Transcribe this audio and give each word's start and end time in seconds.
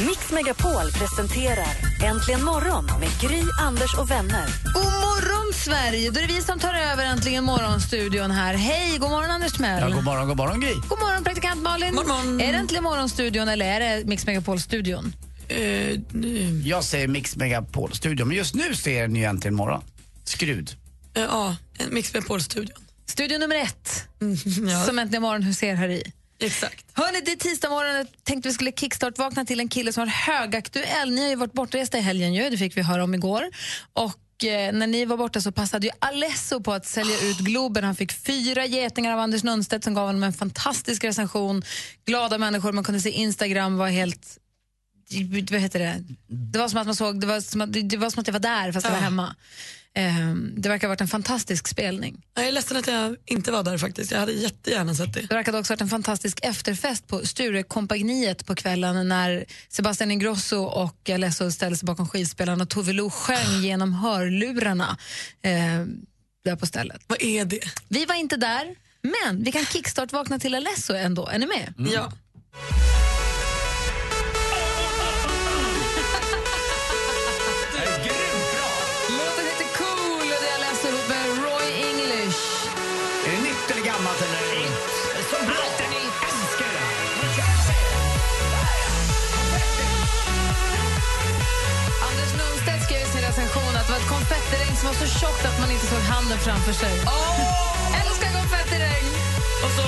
Megapol 0.00 0.90
presenterar 0.92 1.66
Äntligen 2.04 2.44
morgon 2.44 2.84
med 3.00 3.08
Gry, 3.20 3.42
Anders 3.60 3.94
och 3.98 4.10
vänner. 4.10 4.46
God 4.74 4.84
morgon, 4.84 5.52
Sverige! 5.54 6.10
Då 6.10 6.20
är 6.20 6.26
det 6.26 6.34
vi 6.34 6.40
som 6.42 6.58
tar 6.58 6.74
över 6.74 7.04
Äntligen 7.04 7.44
morgonstudion 7.44 8.30
här. 8.30 8.54
Hej, 8.54 8.98
god 8.98 9.10
morgon, 9.10 9.30
Anders 9.30 9.52
Timell. 9.52 9.80
Ja, 9.90 9.96
god 9.96 10.04
morgon, 10.04 10.28
god 10.28 10.36
morgon 10.36 10.60
Gry. 10.60 10.74
God 10.88 10.98
morgon, 10.98 11.24
praktikant 11.24 11.62
Malin. 11.62 11.94
God 11.94 12.06
morgon. 12.06 12.40
Är 12.40 12.52
det 12.52 12.58
Äntligen 12.58 12.84
morgonstudion 12.84 13.48
eller 13.48 13.66
är 13.66 13.80
det 13.98 14.04
Mix 14.04 14.26
Megapol-studion? 14.26 15.12
Eh, 15.48 15.58
nu- 16.12 16.62
Jag 16.64 16.84
säger 16.84 17.08
Mix 17.08 17.36
Megapol-studion, 17.36 18.28
men 18.28 18.36
just 18.36 18.54
nu 18.54 18.74
ser 18.74 19.02
den 19.02 19.16
ju 19.16 19.24
äntligen 19.24 19.54
morgon. 19.54 19.82
Skrud. 20.24 20.70
eh, 21.14 21.22
ja, 21.22 21.56
Mix 21.90 22.14
Megapol-studion. 22.14 22.76
Studio 23.06 23.38
nummer 23.38 23.56
ett, 23.56 24.08
Ja, 24.70 24.84
som 24.84 24.98
Äntligen 24.98 25.22
morgon 25.22 25.42
huserar 25.42 25.74
här 25.76 25.88
i. 25.88 26.12
exakt. 26.38 26.86
Hörni, 26.92 27.20
det 27.20 27.32
är 27.32 27.36
tisdag 27.36 27.70
morgon. 27.70 27.94
Jag 27.94 28.06
tänkte 28.24 28.48
vi 28.48 28.52
skulle 28.54 28.72
kickstart-vakna 28.72 29.44
till 29.44 29.60
en 29.60 29.68
kille 29.68 29.92
som 29.92 30.00
var 30.00 30.06
högaktuell. 30.06 31.10
Ni 31.10 31.22
har 31.22 31.28
ju 31.28 31.36
varit 31.36 31.52
bortresta 31.52 31.98
i 31.98 32.00
helgen 32.00 32.34
ju, 32.34 32.50
det 32.50 32.58
fick 32.58 32.76
vi 32.76 32.82
höra 32.82 33.04
om 33.04 33.14
igår. 33.14 33.44
Och 33.92 34.44
eh, 34.44 34.72
när 34.72 34.86
ni 34.86 35.04
var 35.04 35.16
borta 35.16 35.40
så 35.40 35.52
passade 35.52 35.86
ju 35.86 35.92
Alesso 35.98 36.62
på 36.62 36.72
att 36.72 36.86
sälja 36.86 37.20
ut 37.20 37.38
Globen. 37.38 37.84
Han 37.84 37.96
fick 37.96 38.12
fyra 38.12 38.66
getingar 38.66 39.12
av 39.12 39.18
Anders 39.18 39.44
Nunstedt 39.44 39.84
som 39.84 39.94
gav 39.94 40.06
honom 40.06 40.22
en 40.22 40.32
fantastisk 40.32 41.04
recension. 41.04 41.62
Glada 42.06 42.38
människor, 42.38 42.72
man 42.72 42.84
kunde 42.84 43.00
se 43.00 43.10
Instagram 43.10 43.76
var 43.76 43.88
helt... 43.88 44.38
Vad 45.50 45.60
heter 45.60 45.78
det? 45.78 46.04
Det 46.26 46.58
var 46.58 46.68
som 46.68 46.80
att 46.80 46.86
man 46.86 46.96
såg, 46.96 47.20
det 47.20 47.26
var 47.26 47.40
som 47.40 47.60
att, 47.60 47.72
det 47.72 47.96
var 47.96 48.10
som 48.10 48.20
att 48.20 48.26
jag 48.26 48.32
var 48.32 48.40
där 48.40 48.72
fast 48.72 48.86
jag 48.86 48.92
var 48.92 49.00
hemma. 49.00 49.36
Ehm, 49.98 50.54
det 50.56 50.68
verkar 50.68 50.86
ha 50.86 50.92
varit 50.92 51.00
en 51.00 51.08
fantastisk 51.08 51.68
spelning. 51.68 52.22
Jag 52.34 52.48
är 52.48 52.52
ledsen 52.52 52.76
att 52.76 52.86
jag 52.86 53.16
inte 53.26 53.52
var 53.52 53.62
där 53.62 53.78
faktiskt. 53.78 54.10
Jag 54.10 54.18
hade 54.18 54.32
jättegärna 54.32 54.94
sett 54.94 55.14
det. 55.14 55.20
Det 55.20 55.34
verkade 55.34 55.58
också 55.58 55.72
ha 55.72 55.74
varit 55.74 55.80
en 55.80 55.88
fantastisk 55.88 56.38
efterfest 56.42 57.06
på 57.06 57.26
Sturekompagniet 57.26 58.46
på 58.46 58.54
kvällen 58.54 59.08
när 59.08 59.44
Sebastian 59.68 60.10
Ingrosso 60.10 60.62
och 60.62 61.10
Alesso 61.10 61.50
ställde 61.50 61.76
sig 61.76 61.86
bakom 61.86 62.08
skivspelaren 62.08 62.60
och 62.60 62.68
Tove 62.68 62.92
Lo 62.92 63.10
sjöng 63.10 63.62
genom 63.62 63.94
hörlurarna 63.94 64.98
eh, 65.42 65.52
där 66.44 66.56
på 66.56 66.66
stället. 66.66 67.02
Vad 67.06 67.22
är 67.22 67.44
det? 67.44 67.60
Vi 67.88 68.04
var 68.04 68.14
inte 68.14 68.36
där, 68.36 68.74
men 69.02 69.44
vi 69.44 69.52
kan 69.52 69.64
kickstart-vakna 69.64 70.38
till 70.38 70.54
Alesso 70.54 70.94
ändå. 70.94 71.26
Är 71.26 71.38
ni 71.38 71.46
med? 71.46 71.74
Ja. 71.92 72.12
Så 95.06 95.18
tjockt 95.18 95.44
att 95.44 95.60
man 95.60 95.70
inte 95.70 95.86
såg 95.86 95.98
handen 95.98 96.38
framför 96.38 96.72
sig. 96.72 96.92
Älskar 98.00 98.30
konfettiregn! 98.40 99.12
Och 99.64 99.70
så... 99.76 99.82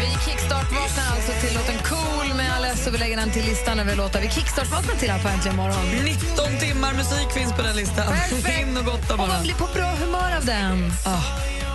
Vi 0.00 0.30
kickstart-vaknar 0.30 1.06
alltså 1.14 1.32
till 1.40 1.54
låten 1.54 1.78
Cool 1.88 2.34
med 2.36 2.52
Alesso. 2.56 2.90
Vi 2.90 2.98
lägger 2.98 3.16
den 3.16 3.30
till 3.30 3.44
listan 3.44 3.80
över 3.80 3.96
låtar 3.96 4.20
vi 4.20 4.28
kickstart-vaknar 4.28 4.94
till 4.94 5.10
här 5.10 5.22
på 5.22 5.28
Äntligen 5.28 5.56
morgon. 5.56 6.04
19 6.04 6.58
timmar 6.60 6.94
musik 6.94 7.30
finns 7.34 7.52
på 7.52 7.62
den 7.62 7.76
listan. 7.76 8.06
Perfekt. 8.06 8.68
Och 8.78 8.84
gotta 8.84 9.14
Och 9.14 9.28
man 9.28 9.42
blir 9.42 9.54
på 9.54 9.68
bra 9.74 9.90
humör 10.00 10.36
av 10.36 10.44
den. 10.44 10.92
Ah, 11.06 11.24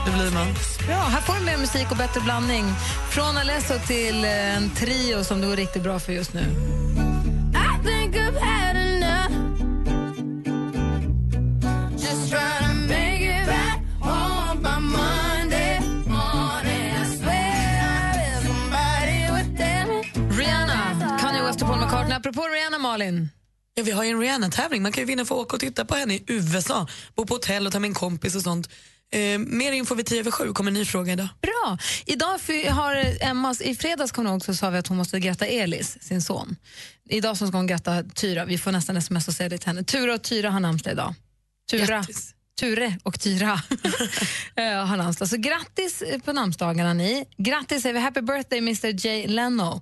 det 0.06 0.12
blir 0.12 0.32
man. 0.32 0.48
Bra, 0.88 0.96
här 0.96 1.22
får 1.22 1.34
du 1.34 1.46
mer 1.46 1.58
musik 1.58 1.92
och 1.92 1.98
bättre 1.98 2.22
blandning. 2.22 2.66
Från 3.10 3.38
Alesso 3.38 3.74
till 3.88 4.26
eh, 4.26 4.58
en 4.58 4.70
trio 4.70 5.24
som 5.24 5.42
det 5.42 5.48
går 5.48 5.56
riktigt 5.56 5.84
bra 5.84 6.00
för 6.00 6.14
just 6.14 6.34
nu. 6.34 6.46
Apropå 22.34 22.48
Rihanna, 22.48 22.78
Malin. 22.78 23.30
Ja, 23.76 23.84
vi 23.84 23.92
har 23.92 24.04
ju 24.04 24.10
en 24.10 24.20
Rihanna-tävling. 24.20 24.82
Man 24.82 24.92
kan 24.92 25.02
ju 25.02 25.06
vinna 25.06 25.26
för 25.26 25.36
att 25.36 25.42
åka 25.42 25.56
och 25.56 25.60
titta 25.60 25.86
på 25.86 25.96
henne 25.96 26.14
i 26.14 26.24
USA. 26.28 26.88
Bo 27.16 27.26
på 27.26 27.34
hotell 27.34 27.68
och 27.68 27.74
ta 27.74 27.80
med 27.80 27.88
en 27.88 27.94
kompis 27.94 28.36
och 28.36 28.42
sånt. 28.42 28.70
Eh, 29.12 29.40
mer 29.40 29.72
info 29.72 29.96
vid 29.96 30.06
10 30.06 30.20
över 30.20 30.32
7 30.32 30.54
kommer 30.54 30.72
en 30.72 30.74
ny 30.74 30.86
fråga 30.86 31.14
idag. 31.14 31.28
Bra. 31.42 31.78
Idag 32.06 32.40
har 32.70 33.24
Emmas, 33.24 33.62
I 33.62 33.76
fredags 33.76 34.12
kom 34.12 34.28
också 34.28 34.54
sa 34.54 34.70
vi 34.70 34.78
att 34.78 34.88
hon 34.88 34.98
måste 34.98 35.20
gratta 35.20 35.46
Elis, 35.46 35.98
sin 36.02 36.22
son. 36.22 36.56
Idag 37.10 37.38
ska 37.38 37.46
hon 37.46 37.68
gratta 37.68 38.04
Tyra. 38.04 38.46
Vi 38.46 38.58
får 38.58 38.72
nästan 38.72 38.98
sms 38.98 39.28
och 39.28 39.34
säga 39.34 39.50
det 39.50 39.58
till 39.58 39.68
henne. 39.68 39.84
Tura 39.84 40.14
och 40.14 40.24
Tyra 40.24 40.50
har 40.50 40.60
namnsdag 40.60 40.94
idag. 40.94 41.16
Tura. 41.72 41.86
Grattis. 41.86 42.34
Ture 42.60 42.98
och 43.04 43.20
Tyra 43.20 43.52
eh, 44.56 44.86
har 44.86 44.98
namnsdag. 44.98 45.30
Så 45.30 45.38
grattis 45.38 46.04
på 46.26 46.34
namnsdagarna 46.34 46.94
ni. 46.94 47.26
Grattis 47.38 47.82
säger 47.82 47.94
vi. 47.94 48.00
Happy 48.00 48.22
birthday 48.22 48.60
Mr 48.60 49.06
Jay 49.06 49.28
Leno, 49.28 49.82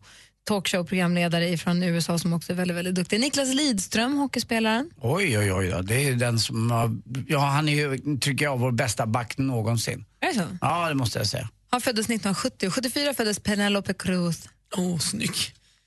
talkshow-programledare 0.49 1.57
från 1.57 1.83
USA 1.83 2.19
som 2.19 2.33
också 2.33 2.51
är 2.51 2.55
väldigt, 2.55 2.77
väldigt 2.77 2.95
duktig. 2.95 3.19
Niklas 3.19 3.53
Lidström, 3.53 4.17
hockeyspelaren. 4.17 4.89
Oj, 5.01 5.37
oj, 5.37 5.53
oj. 5.53 5.67
Då. 5.67 5.81
Det 5.81 6.07
är 6.07 6.13
den 6.15 6.39
som 6.39 6.71
har, 6.71 6.97
ja, 7.27 7.39
han 7.39 7.69
är 7.69 7.73
ju, 7.75 8.17
tycker 8.17 8.45
jag, 8.45 8.59
vår 8.59 8.71
bästa 8.71 9.05
back 9.05 9.37
någonsin. 9.37 10.05
Är 10.19 10.27
det 10.27 10.33
så? 10.33 10.57
Ja, 10.61 10.89
det 10.89 10.95
måste 10.95 11.19
jag 11.19 11.27
säga. 11.27 11.49
Han 11.69 11.81
föddes 11.81 12.05
1970 12.05 12.67
och 12.67 12.73
74 12.73 13.13
föddes 13.13 13.39
Penelope 13.39 13.93
Cruz. 13.93 14.49
Åh, 14.77 14.83
oh, 14.83 14.97
snygg. 14.99 15.35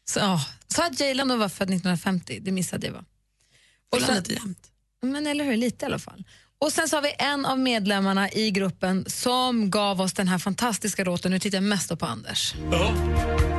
Så, 0.04 0.18
ja. 0.18 0.40
Sa 0.68 0.86
att 0.86 1.00
Jay 1.00 1.14
Leno 1.14 1.36
var 1.36 1.48
född 1.48 1.68
1950, 1.68 2.38
det 2.42 2.52
missade 2.52 2.86
jag 2.86 2.94
va? 2.94 3.04
Och 3.94 4.00
sen- 4.00 4.14
lite 4.14 4.32
jämnt. 4.32 4.70
Men 5.02 5.26
eller 5.26 5.44
hur, 5.44 5.56
lite 5.56 5.84
i 5.84 5.86
alla 5.86 5.98
fall. 5.98 6.24
Och 6.58 6.72
sen 6.72 6.88
så 6.88 6.96
har 6.96 7.02
vi 7.02 7.12
en 7.18 7.46
av 7.46 7.58
medlemmarna 7.58 8.30
i 8.32 8.50
gruppen 8.50 9.04
som 9.06 9.70
gav 9.70 10.00
oss 10.00 10.12
den 10.12 10.28
här 10.28 10.38
fantastiska 10.38 11.04
låten. 11.04 11.30
Nu 11.30 11.38
tittar 11.38 11.56
jag 11.56 11.62
mest 11.64 11.98
på 11.98 12.06
Anders. 12.06 12.54
Oj, 12.72 13.53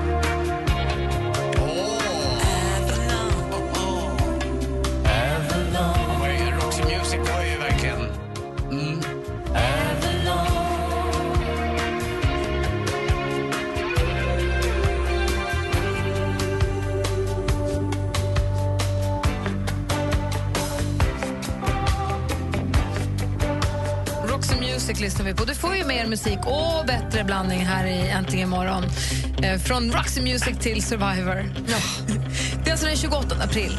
musik 26.16 26.40
och 26.46 26.86
bättre 26.86 27.24
blandning 27.24 27.66
här 27.66 27.86
i 27.86 28.10
Äntligen 28.10 28.50
morgon. 28.50 28.84
Eh, 29.44 29.60
från 29.60 29.92
Roxy 29.92 30.22
Music 30.22 30.58
till 30.60 30.84
Survivor. 30.84 31.54
Ja. 31.68 31.78
Det 32.64 32.70
är 32.70 32.72
alltså 32.72 32.86
den 32.86 32.96
28 32.96 33.36
april. 33.44 33.78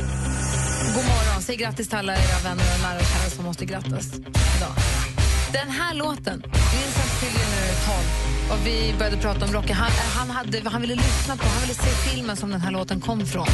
God 0.94 1.04
morgon. 1.04 1.42
Säg 1.42 1.56
grattis 1.56 1.88
till 1.88 1.98
alla 1.98 2.12
era 2.12 2.38
vänner 2.44 2.64
och 2.74 2.82
nära 2.82 2.98
och 2.98 3.06
kära 3.06 3.30
som 3.30 3.44
måste 3.44 3.64
grattas 3.64 4.14
idag. 4.56 4.74
Den 5.52 5.70
här 5.70 5.94
låten, 5.94 6.42
Vincent 6.72 7.12
fyller 7.20 7.46
nu 7.54 7.62
12 8.48 8.52
och 8.52 8.66
vi 8.66 8.94
började 8.98 9.16
prata 9.16 9.44
om 9.44 9.52
Rocky. 9.52 9.72
Han, 9.72 9.90
han, 10.18 10.30
hade, 10.30 10.70
han 10.70 10.80
ville 10.80 10.94
lyssna 10.94 11.36
på, 11.36 11.44
han 11.48 11.60
ville 11.60 11.74
se 11.74 12.10
filmen 12.10 12.36
som 12.36 12.50
den 12.50 12.60
här 12.60 12.70
låten 12.70 13.00
kom 13.00 13.26
från. 13.26 13.46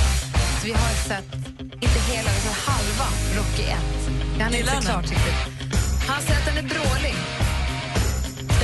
Så 0.60 0.66
vi 0.66 0.72
har 0.72 0.94
sett, 1.08 1.34
inte 1.60 2.00
hela, 2.12 2.30
sett 2.30 2.58
halva 2.66 3.08
Rocky 3.36 3.62
1. 3.62 3.78
Det 4.36 4.42
han 4.42 4.54
är 4.54 4.58
inte 4.58 4.70
han 4.70 4.82
klart 4.82 5.10
riktigt. 5.10 5.62
Han 6.08 6.22
säger 6.22 6.40
att 6.40 6.46
den 6.46 6.56
är 6.64 6.68
brålig 6.68 7.14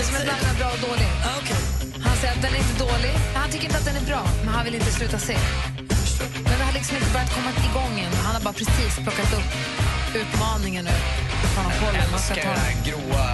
som 0.08 0.16
är 0.20 0.25
blandad 0.28 0.56
bra 0.60 0.69
och 0.76 0.82
dålig. 0.88 1.10
Okay. 1.40 1.62
Han 2.06 2.16
säger 2.20 2.34
att 2.37 2.43
den 2.46 2.52
är 2.56 2.60
inte 2.64 2.76
dålig, 2.87 3.14
han 3.40 3.50
tycker 3.50 3.66
inte 3.70 3.78
att 3.82 3.88
den 3.90 3.96
är 4.02 4.06
bra, 4.10 4.22
men 4.44 4.50
han 4.56 4.64
vill 4.66 4.75
inte 4.81 4.93
sluta 4.99 5.19
se. 5.19 5.37
Men 6.49 6.55
det 6.58 6.64
har 6.69 6.75
liksom 6.81 6.96
inte 6.96 7.10
börjat 7.16 7.32
komma 7.38 7.50
igång 7.70 7.94
än. 8.05 8.12
Han 8.26 8.34
har 8.37 8.43
bara 8.49 8.56
precis 8.62 8.93
plockat 9.05 9.31
upp 9.38 9.50
utmaningen 10.22 10.84
nu. 10.84 10.96
Jag 11.82 11.94
älskar 11.94 12.34
den 12.34 12.60
här 12.66 12.75
gråa 12.87 13.26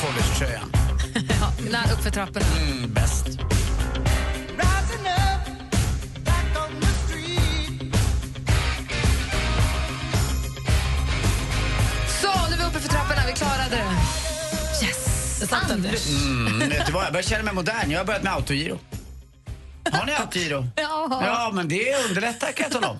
collegetröjan. 0.00 0.72
ja, 1.72 1.92
uppför 1.94 2.10
trapporna. 2.10 2.46
Mm, 2.60 2.92
bäst. 2.94 3.26
Så, 12.20 12.30
nu 12.48 12.54
är 12.54 12.58
vi 12.58 12.64
uppe 12.64 12.80
för 12.80 12.88
trapporna. 12.88 13.22
Vi 13.26 13.32
klarade 13.32 13.76
det 13.76 14.03
satt 15.46 15.68
den. 15.68 15.86
Mm, 15.86 16.58
vet 16.68 16.86
du 16.86 16.92
vad, 16.92 17.04
jag 17.04 17.12
börjar 17.12 17.22
känna 17.24 17.42
mig 17.42 17.54
modern. 17.54 17.90
Jag 17.90 17.98
har 18.00 18.04
börjat 18.04 18.22
med 18.22 18.32
autogiro. 18.32 18.78
Har 19.92 20.06
ni 20.06 20.12
autogiro? 20.12 20.66
Ja. 20.76 21.22
Ja, 21.26 21.50
men 21.54 21.68
det 21.68 21.94
underlättar 22.08 22.52
kan 22.52 22.64
jag 22.64 22.72
tala 22.72 22.88
om. 22.90 22.98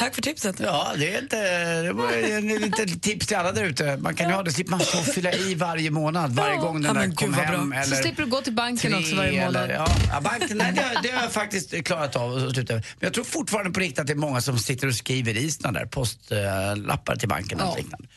Tack 0.00 0.14
för 0.14 0.22
tipset. 0.22 0.60
Ja, 0.60 0.92
det 0.96 1.14
är 1.14 1.22
inte... 1.22 1.36
Det 1.82 2.54
ett 2.54 2.60
litet 2.60 3.02
tips 3.02 3.26
till 3.26 3.36
alla 3.36 3.52
där 3.52 3.64
ute. 3.64 3.96
Man 3.96 4.14
kan 4.14 4.28
ju 4.28 4.34
ha 4.34 4.42
det, 4.42 4.52
slipper 4.52 4.70
man 4.70 4.80
och 4.80 4.86
fylla 5.14 5.32
i 5.32 5.54
varje 5.54 5.90
månad, 5.90 6.32
varje 6.32 6.56
gång 6.56 6.82
den 6.82 6.96
Ja, 6.96 7.02
där 7.02 7.14
kom 7.14 7.34
hem. 7.34 7.72
Eller 7.72 7.96
Så 7.96 8.02
slipper 8.02 8.22
du 8.22 8.28
gå 8.28 8.40
till 8.40 8.52
banken 8.52 8.94
också 8.94 9.16
varje 9.16 9.46
månad. 9.46 9.64
Eller, 9.64 9.74
ja, 9.74 9.86
ja, 10.12 10.20
banken, 10.20 10.58
nej, 10.58 10.72
det, 10.72 11.00
det 11.02 11.08
har 11.10 11.22
jag 11.22 11.32
faktiskt 11.32 11.84
klarat 11.84 12.16
av. 12.16 12.30
Men 12.68 12.82
jag 13.00 13.12
tror 13.14 13.24
fortfarande 13.24 13.70
på 13.70 13.80
riktigt 13.80 13.98
att 13.98 14.06
det 14.06 14.12
är 14.12 14.14
många 14.14 14.40
som 14.40 14.58
sitter 14.58 14.86
och 14.86 14.94
skriver 14.94 15.36
i 15.36 15.50
såna 15.50 15.72
där 15.78 15.86
postlappar 15.86 17.16
till 17.16 17.28
banken 17.28 17.60
och 17.60 17.66
Ja. 17.68 17.76
liknande. 17.76 18.08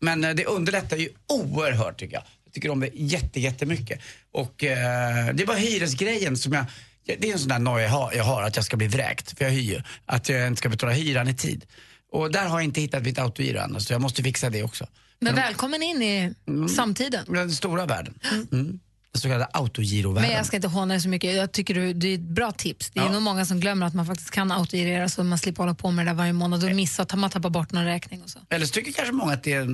Men 0.00 0.24
eh, 0.24 0.34
det 0.34 0.44
underlättar 0.44 0.96
ju 0.96 1.08
oerhört 1.28 1.98
tycker 1.98 2.14
jag. 2.14 2.22
Tycker 2.58 2.70
om 2.70 2.80
det 2.80 2.90
jätte, 2.94 3.40
jättemycket. 3.40 4.00
Och 4.32 4.64
eh, 4.64 5.34
det 5.34 5.44
var 5.44 5.54
hyresgrejen 5.54 6.36
som 6.36 6.52
jag 6.52 6.64
det 7.06 7.28
är 7.28 7.32
en 7.32 7.38
sån 7.38 7.48
där 7.48 7.58
noja 7.58 7.84
jag 7.84 7.90
har, 7.90 8.12
jag 8.12 8.24
har, 8.24 8.42
att 8.42 8.56
jag 8.56 8.64
ska 8.64 8.76
bli 8.76 8.86
vräkt, 8.86 9.38
för 9.38 9.44
jag 9.44 9.52
hyr. 9.52 9.84
Att 10.06 10.28
jag 10.28 10.46
inte 10.46 10.58
ska 10.58 10.68
betala 10.68 10.92
hyran 10.92 11.28
i 11.28 11.34
tid. 11.34 11.64
Och 12.12 12.32
där 12.32 12.46
har 12.46 12.58
jag 12.58 12.64
inte 12.64 12.80
hittat 12.80 13.02
mitt 13.02 13.18
autogiro 13.18 13.58
än, 13.58 13.80
så 13.80 13.92
jag 13.92 14.00
måste 14.00 14.22
fixa 14.22 14.50
det 14.50 14.62
också. 14.62 14.86
Men 15.20 15.34
välkommen 15.34 15.82
in 15.82 16.02
i 16.02 16.34
samtiden. 16.68 17.24
Den 17.28 17.52
stora 17.52 17.86
världen. 17.86 18.18
Mm. 18.52 18.80
Den 19.22 19.30
så 19.30 19.34
kallade 19.34 19.50
autogirovärlden. 19.52 20.28
Men 20.28 20.36
jag 20.36 20.46
ska 20.46 20.56
inte 20.56 20.68
håna 20.68 20.94
dig 20.94 21.00
så 21.00 21.08
mycket. 21.08 21.34
Jag 21.36 21.52
tycker 21.52 21.74
du, 21.74 21.92
det 21.92 22.08
är 22.08 22.14
ett 22.14 22.20
bra 22.20 22.52
tips. 22.52 22.90
Det 22.90 23.00
är 23.00 23.04
Ja. 23.04 23.12
nog 23.12 23.22
många 23.22 23.44
som 23.44 23.60
glömmer 23.60 23.86
att 23.86 23.94
man 23.94 24.06
faktiskt 24.06 24.30
kan 24.30 24.52
autogirera 24.52 25.08
så 25.08 25.24
man 25.24 25.38
slipper 25.38 25.62
hålla 25.62 25.74
på 25.74 25.90
med 25.90 26.06
det 26.06 26.10
där 26.10 26.16
varje 26.16 26.32
månad 26.32 26.64
och 26.64 26.70
missa 26.76 27.02
att 27.02 27.14
man 27.14 27.30
tappar 27.30 27.50
bort 27.50 27.72
någon 27.72 27.84
räkning 27.84 28.22
och 28.22 28.30
så. 28.30 28.38
Eller 28.50 28.66
så 28.66 28.72
tycker 28.72 28.92
kanske 28.92 29.12
många 29.12 29.32
att 29.32 29.42
det 29.42 29.52
är 29.52 29.66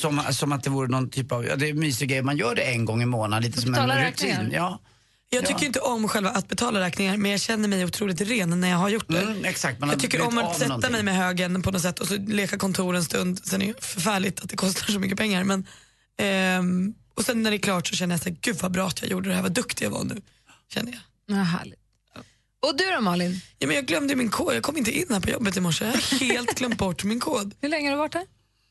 som, 0.00 0.22
som 0.30 0.52
att 0.52 0.62
det 0.62 0.70
vore 0.70 0.88
någon 0.88 1.10
typ 1.10 1.32
av, 1.32 1.46
ja 1.46 1.56
det 1.56 1.66
är 1.66 1.70
en 1.70 1.80
mysig 1.80 2.08
grej, 2.08 2.22
man 2.22 2.36
gör 2.36 2.54
det 2.54 2.62
en 2.62 2.84
gång 2.84 3.02
i 3.02 3.06
månaden, 3.06 3.42
lite 3.42 3.60
som 3.60 3.68
en 3.68 3.72
Betala 3.72 3.94
rutin. 3.94 4.28
räkningar. 4.28 4.50
Ja. 4.52 4.80
Jag 5.30 5.46
tycker 5.46 5.60
Ja. 5.60 5.66
inte 5.66 5.80
om 5.80 6.08
själva 6.08 6.30
att 6.30 6.48
betala 6.48 6.80
räkningar 6.80 7.16
men 7.16 7.30
jag 7.30 7.40
känner 7.40 7.68
mig 7.68 7.84
otroligt 7.84 8.20
ren 8.20 8.60
när 8.60 8.68
jag 8.70 8.76
har 8.76 8.88
gjort 8.88 9.08
det. 9.08 9.20
Mm, 9.22 9.44
exakt, 9.44 9.78
jag 9.80 10.00
tycker 10.00 10.26
om 10.26 10.38
att 10.38 10.54
sätta 10.56 10.68
någonting. 10.68 10.92
mig 10.92 11.02
med 11.02 11.16
högen 11.16 11.62
på 11.62 11.70
något 11.70 11.82
sätt 11.82 11.98
och 11.98 12.06
så 12.06 12.16
leka 12.16 12.58
kontor 12.58 12.96
en 12.96 13.04
stund. 13.04 13.40
Sen 13.44 13.62
är 13.62 13.66
det 13.66 13.84
förfärligt 13.84 14.40
att 14.40 14.50
det 14.50 14.56
kostar 14.56 14.92
så 14.92 14.98
mycket 14.98 15.18
pengar. 15.18 15.44
Men, 15.44 15.66
ehm, 16.18 16.94
och 17.14 17.24
sen 17.24 17.42
när 17.42 17.50
det 17.50 17.56
är 17.56 17.58
klart 17.58 17.86
så 17.86 17.96
känner 17.96 18.14
jag 18.14 18.22
så 18.22 18.28
här, 18.28 18.36
gud 18.40 18.56
vad 18.56 18.72
bra 18.72 18.86
att 18.86 19.02
jag 19.02 19.10
gjorde 19.10 19.28
det 19.28 19.34
här, 19.34 19.42
vad 19.42 19.52
duktig 19.52 19.84
jag 19.84 19.90
var 19.90 20.04
nu. 20.04 20.22
Känner 20.74 20.92
jag. 20.92 21.36
Ja, 21.36 21.42
härligt. 21.42 21.78
Och 22.62 22.76
du 22.76 22.84
då 22.90 23.00
Malin? 23.00 23.40
Ja, 23.58 23.66
men 23.66 23.76
jag 23.76 23.86
glömde 23.86 24.16
min 24.16 24.30
kod, 24.30 24.54
jag 24.54 24.62
kom 24.62 24.76
inte 24.76 24.98
in 24.98 25.06
här 25.10 25.20
på 25.20 25.30
jobbet 25.30 25.56
i 25.56 25.60
morse. 25.60 25.84
Jag 25.84 25.92
har 25.92 26.18
helt 26.26 26.54
glömt 26.58 26.78
bort 26.78 27.04
min 27.04 27.20
kod. 27.20 27.54
Hur 27.60 27.68
länge 27.68 27.88
har 27.88 27.96
du 27.96 27.98
varit 27.98 28.12
där? 28.12 28.26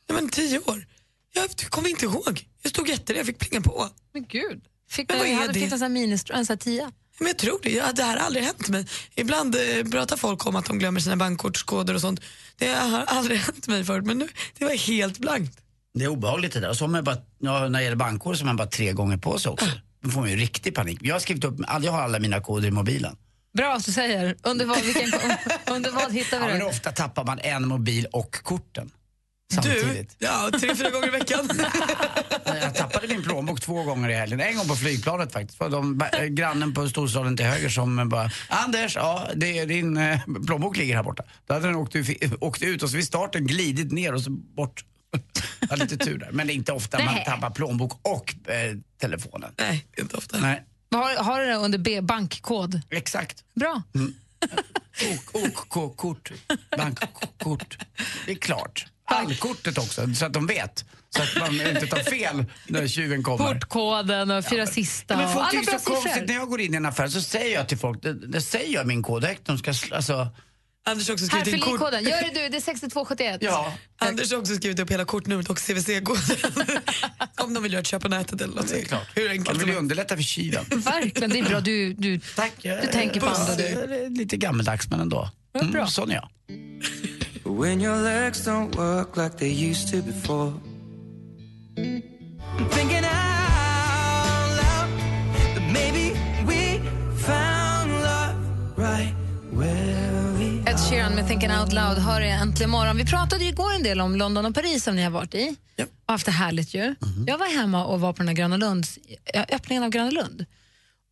Ja, 0.08 0.14
men 0.16 0.30
tio 0.30 0.60
år. 0.60 0.88
Jag 1.34 1.58
kommer 1.58 1.90
inte 1.90 2.06
ihåg. 2.06 2.48
Jag 2.62 2.70
stod 2.70 2.90
jätterädd, 2.90 3.20
jag 3.20 3.26
fick 3.26 3.40
plinga 3.40 3.62
på. 3.62 3.90
Men 4.14 4.26
gud. 4.26 4.62
Fick 4.90 5.10
Men 5.10 5.18
du, 5.18 5.24
vad 5.24 5.32
är 5.32 5.36
hade 5.36 5.48
det? 5.48 5.54
fick 5.54 5.64
en 5.64 5.70
sån 5.70 5.82
här 5.82 5.90
ministr, 5.90 6.34
en 6.34 6.46
sån 6.46 6.54
här 6.54 6.58
tia? 6.60 6.92
Men 7.20 7.28
jag 7.28 7.38
tror 7.38 7.60
det. 7.64 7.70
Ja, 7.72 7.92
det 7.92 8.04
här 8.04 8.18
har 8.18 8.26
aldrig 8.26 8.44
hänt 8.46 8.70
mig. 8.70 8.86
Ibland 9.16 9.56
eh, 9.56 9.84
pratar 9.92 10.18
folk 10.18 10.46
om 10.46 10.56
att 10.56 10.66
de 10.66 10.80
glömmer 10.80 11.00
sina 11.00 11.16
bankkortskoder 11.18 11.94
och 11.94 12.02
sånt. 12.02 12.20
Det 12.58 12.68
har 12.68 13.04
aldrig 13.04 13.38
hänt 13.40 13.68
mig 13.68 13.84
förut, 13.86 14.06
men 14.06 14.18
nu, 14.18 14.28
det 14.58 14.66
var 14.66 14.72
helt 14.72 15.20
blankt. 15.20 15.60
Det 15.94 16.04
är 16.06 16.08
obehagligt 16.08 16.54
det 16.54 16.60
där. 16.60 16.70
Och 16.70 16.78
så 16.78 16.84
har 16.84 16.90
man 16.90 17.04
bara, 17.04 17.18
ja, 17.40 17.60
när 17.68 17.80
det 17.80 17.84
gäller 17.84 17.96
bankkod 17.96 18.38
så 18.38 18.42
har 18.44 18.46
man 18.46 18.56
bara 18.58 18.68
tre 18.68 18.92
gånger 18.92 19.18
på 19.18 19.40
sig 19.40 19.52
också. 19.52 19.66
Då 20.04 20.10
får 20.10 20.20
man 20.22 20.30
ju 20.30 20.36
riktig 20.36 20.76
panik. 20.76 21.00
Jag 21.02 21.16
har 21.16 21.20
skrivit 21.20 21.44
upp, 21.44 21.56
jag 21.82 21.92
har 21.92 22.02
alla 22.02 22.20
mina 22.20 22.40
koder 22.42 22.68
i 22.68 22.72
mobilen. 22.72 23.16
Bra 23.58 23.74
att 23.74 23.86
du 23.86 23.92
säger. 23.92 24.36
Under 24.44 24.66
vad, 24.66 24.82
vilken, 24.82 25.12
under 25.72 25.92
vad 25.92 26.12
hittar 26.14 26.38
Ja, 26.40 26.46
vi 26.46 26.52
men 26.52 26.60
det? 26.60 26.66
ofta 26.66 26.92
tappar 26.92 27.24
man 27.26 27.40
en 27.40 27.68
mobil 27.68 28.08
och 28.12 28.32
korten. 28.44 28.92
Du, 29.50 29.56
Samtidigt. 29.56 30.16
ja, 30.20 30.50
tre, 30.60 30.76
fyra 30.76 30.90
gånger 30.90 31.08
i 31.08 31.12
veckan. 31.12 31.50
Jag 32.46 32.76
tappade 32.76 33.08
min 33.08 33.24
plånbok 33.24 33.62
två 33.62 33.84
gånger 33.84 34.10
i 34.10 34.14
helgen. 34.14 34.40
En 34.40 34.58
gång 34.58 34.68
på 34.68 34.76
flygplanet 34.76 35.34
faktiskt. 35.34 35.58
För 35.58 35.70
de, 35.70 36.02
eh, 36.14 36.26
grannen 36.26 36.74
på 36.74 36.90
storstaden 36.90 37.38
till 37.38 37.46
höger 37.46 37.70
som 37.70 38.10
bara 38.10 38.30
Anders, 38.50 38.96
ja, 38.96 39.28
det 39.36 39.60
är 39.60 39.66
din 39.66 39.98
eh, 39.98 40.20
plånbok 40.48 40.78
ligger 40.78 40.96
här 40.96 41.04
borta. 41.04 41.24
Då 41.48 41.54
hade 41.54 41.68
den 41.68 41.76
åkt, 41.76 41.96
åkt 42.40 42.62
ut 42.64 42.84
och 42.84 42.90
så 42.90 42.96
vid 42.96 43.06
starten 43.06 43.48
glidit 43.48 43.92
ner 43.92 44.14
och 44.14 44.22
så 44.22 44.30
bort. 44.32 44.86
Hade 45.70 45.84
lite 45.84 45.98
tur 46.06 46.18
där. 46.18 46.32
Men 46.32 46.48
det 46.48 46.54
är 46.54 46.56
inte 46.56 46.72
ofta 46.72 46.98
man 47.04 47.14
Nej. 47.14 47.26
tappar 47.26 47.50
plånbok 47.50 48.00
och 48.02 48.36
eh, 48.52 48.76
telefonen. 49.02 49.52
Nej, 49.60 49.86
inte 49.98 50.18
ofta. 50.18 50.38
Nej, 50.40 50.64
Har, 50.92 51.24
har 51.24 51.40
du 51.40 51.46
det 51.46 51.56
under 51.56 51.78
B, 51.78 52.02
bankkod? 52.02 52.82
exakt. 52.90 53.44
Bra. 53.56 53.82
OK-kort, 55.34 56.32
bankkort. 56.78 57.78
Det 58.26 58.32
är 58.32 58.36
klart. 58.36 58.86
Allkortet 59.06 59.78
också, 59.78 60.16
så 60.16 60.26
att 60.26 60.34
de 60.34 60.48
vet. 60.48 60.86
Så 61.10 61.22
att 61.24 61.40
man 61.40 61.68
inte 61.68 61.88
tar 61.88 62.00
fel 62.04 62.46
när 62.68 62.88
tjuven 62.88 63.24
kommer. 63.24 63.54
Portkoden 63.54 64.32
och 64.32 64.46
fyra 64.46 64.68
sista. 64.68 65.14
Ja, 65.14 65.18
men 65.18 65.26
och 65.28 65.34
folk 65.34 65.44
alla 65.46 65.60
tycker 65.60 65.72
bra 65.72 65.80
så 65.80 65.92
konstigt 65.92 66.28
när 66.28 66.34
jag 66.36 66.50
går 66.50 66.62
in 66.62 66.74
i 66.74 66.78
en 66.78 66.86
affär 66.86 67.08
så 67.08 67.22
säger 67.22 67.56
jag 67.56 67.70
till 67.70 67.78
folk, 67.78 68.04
det, 68.04 68.14
det 68.14 68.42
säger 68.42 68.74
jag 68.74 68.88
min 68.88 69.04
kod 69.04 69.24
högt. 69.24 69.46
De 69.46 69.58
ska, 69.58 69.74
alltså, 69.96 70.28
Anders 70.86 71.08
har 71.08 71.14
också 71.14 71.26
Här, 71.26 71.42
skrivit 71.42 71.48
in 71.48 71.54
fyll 71.54 71.60
i 71.60 71.72
kort. 71.72 71.80
koden. 71.80 72.04
Gör 72.04 72.22
det 72.22 72.42
du, 72.44 72.50
det 72.50 72.58
är 72.58 72.62
6271. 72.72 73.38
ja. 73.42 73.74
Anders 73.98 74.32
har 74.32 74.40
också 74.40 74.56
skrivit 74.56 74.80
upp 74.80 74.92
hela 74.92 75.06
kortnumret 75.06 75.50
och 75.50 75.58
CVC-koden. 75.60 76.38
Om 77.42 77.54
de 77.54 77.64
vill 77.64 77.74
göra 77.74 77.82
ett 77.82 77.88
köp 77.88 78.02
på 78.02 78.10
nätet 78.10 78.42
eller 78.42 78.56
något. 78.56 78.68
Det 78.68 78.80
är 78.82 78.86
klart. 78.86 79.08
Hur 79.16 79.24
Man 79.24 79.32
enkelt 79.32 79.56
vill 79.58 79.62
som 79.62 79.70
ju 79.70 79.76
underlätta 79.76 80.16
för 80.16 80.24
tjuven. 80.24 80.66
Verkligen, 80.72 81.30
det 81.30 81.40
är 81.40 81.44
bra. 81.50 81.60
Du, 81.60 81.94
du, 81.94 82.20
Tack. 82.36 82.52
du 82.62 82.88
tänker 82.92 83.20
på 83.20 83.26
andra 83.28 83.56
du. 83.56 84.10
Lite 84.10 84.38
gammeldags 84.38 84.90
men 84.90 85.00
ändå. 85.00 85.30
Ja, 85.54 85.60
bra. 85.60 85.70
Mm, 85.70 85.88
sån 85.88 86.12
är 86.12 86.16
jag. 86.16 86.30
When 87.60 87.82
your 87.82 88.04
legs 88.04 88.48
don't 88.48 88.76
work 88.78 89.18
like 89.18 89.38
they 89.38 89.70
used 89.70 89.92
to 89.92 90.02
before. 90.12 90.54
Thinking 92.72 92.98
out 92.98 93.23
Sheeran 100.94 101.16
med 101.16 101.28
Thinking 101.28 101.52
Out 101.52 101.74
Loud 101.74 101.98
hör 101.98 102.22
jag 102.22 102.42
äntligen 102.42 102.70
morgon. 102.70 102.98
Vi 102.98 103.06
pratade 103.06 103.44
ju 103.44 103.50
igår 103.50 103.74
en 103.74 103.84
del 103.84 104.02
om 104.02 104.16
London 104.16 104.46
och 104.46 104.56
Paris 104.56 104.84
som 104.84 104.96
ni 104.96 105.04
har 105.04 105.12
varit 105.12 105.36
i. 105.36 105.56
Ja. 105.76 105.86
Haft 106.06 106.26
det 106.26 106.32
härligt 106.32 106.74
ju. 106.74 106.96
Jag 107.28 107.38
var 107.38 107.58
hemma 107.58 107.86
och 107.86 108.02
var 108.02 108.14
på 108.14 108.18
den 108.18 108.28
här 108.28 108.36
Gröna 108.36 108.58
Lunds, 108.58 109.00
öppningen 109.50 109.84
av 109.84 109.90
Gröna 109.90 110.12
Lund. 110.12 110.46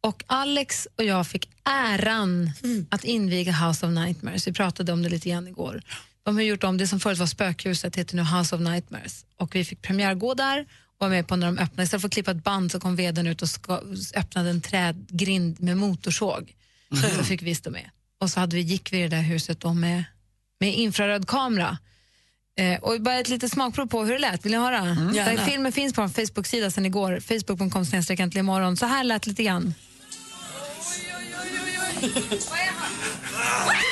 Och 0.01 0.24
Alex 0.28 0.88
och 0.98 1.04
jag 1.04 1.28
fick 1.28 1.50
äran 1.63 2.51
att 2.89 3.04
inviga 3.04 3.51
House 3.51 3.86
of 3.86 3.92
Nightmares. 3.92 4.48
Vi 4.48 4.54
pratade 4.54 4.94
om 4.94 5.04
det 5.04 5.10
lite 5.10 5.30
grann 5.30 5.48
igår. 5.48 5.81
De 6.24 6.36
har 6.36 6.44
gjort 6.44 6.63
om 6.63 6.78
det 6.78 6.88
som 6.88 7.00
förut 7.00 7.18
var 7.18 7.28
Spökhuset, 7.28 7.95
heter 7.95 8.16
nu 8.16 8.24
House 8.24 8.56
of 8.56 8.62
Nightmares. 8.62 9.26
Och 9.38 9.56
vi 9.56 9.66
fick 9.66 9.81
premiärgå 9.81 10.33
där 10.33 10.59
och 10.61 10.68
var 10.97 11.09
med 11.09 11.28
på 11.28 11.35
när 11.35 11.47
de 11.47 11.57
öppnade. 11.57 11.83
Istället 11.83 12.02
för 12.02 12.07
att 12.07 12.14
klippa 12.14 12.31
ett 12.31 12.44
band 12.44 12.71
så 12.71 12.80
kom 12.80 12.95
veden 12.95 13.28
ut 13.28 13.42
och 13.42 13.50
ska, 13.50 13.81
öppnade 14.16 14.50
en 14.50 14.61
trädgrind 14.61 15.61
med 15.61 15.78
motorsåg. 15.78 16.56
Så 17.18 17.23
fick 17.23 17.42
vi 17.42 17.56
stå 17.56 17.71
med. 17.71 17.90
Och 18.21 18.30
så 18.30 18.40
hade 18.40 18.56
vi, 18.56 18.61
gick 18.61 18.94
vi 18.94 18.97
i 18.97 19.01
det 19.01 19.07
där 19.07 19.21
huset 19.21 19.59
då 19.59 19.73
med, 19.73 20.04
med 20.59 20.73
infraröd 20.73 21.28
kamera. 21.28 21.78
Eh, 22.59 22.80
och 22.80 23.01
bara 23.01 23.16
ett 23.19 23.30
litet 23.30 23.51
smakprov 23.51 23.87
på 23.87 24.04
hur 24.04 24.13
det 24.13 24.19
lät. 24.19 24.45
Vill 24.45 24.51
ni 24.51 24.57
höra? 24.57 24.81
Där 24.81 25.13
Gärna. 25.13 25.45
filmen 25.45 25.71
finns 25.71 25.94
på 25.94 26.01
vår 26.01 26.07
Facebook-sida 26.09 26.71
sen 26.71 26.85
igår. 26.85 27.19
Facebook.com 27.19 27.85
snedstreck 27.85 28.19
äntligen 28.19 28.45
imorgon. 28.45 28.78
Så 28.78 28.85
här 28.85 29.04
lät 29.04 29.28
lite 29.28 29.44
grann. 29.44 29.73
Ja, 32.01 32.07
jag 32.28 32.42
ska 32.42 33.91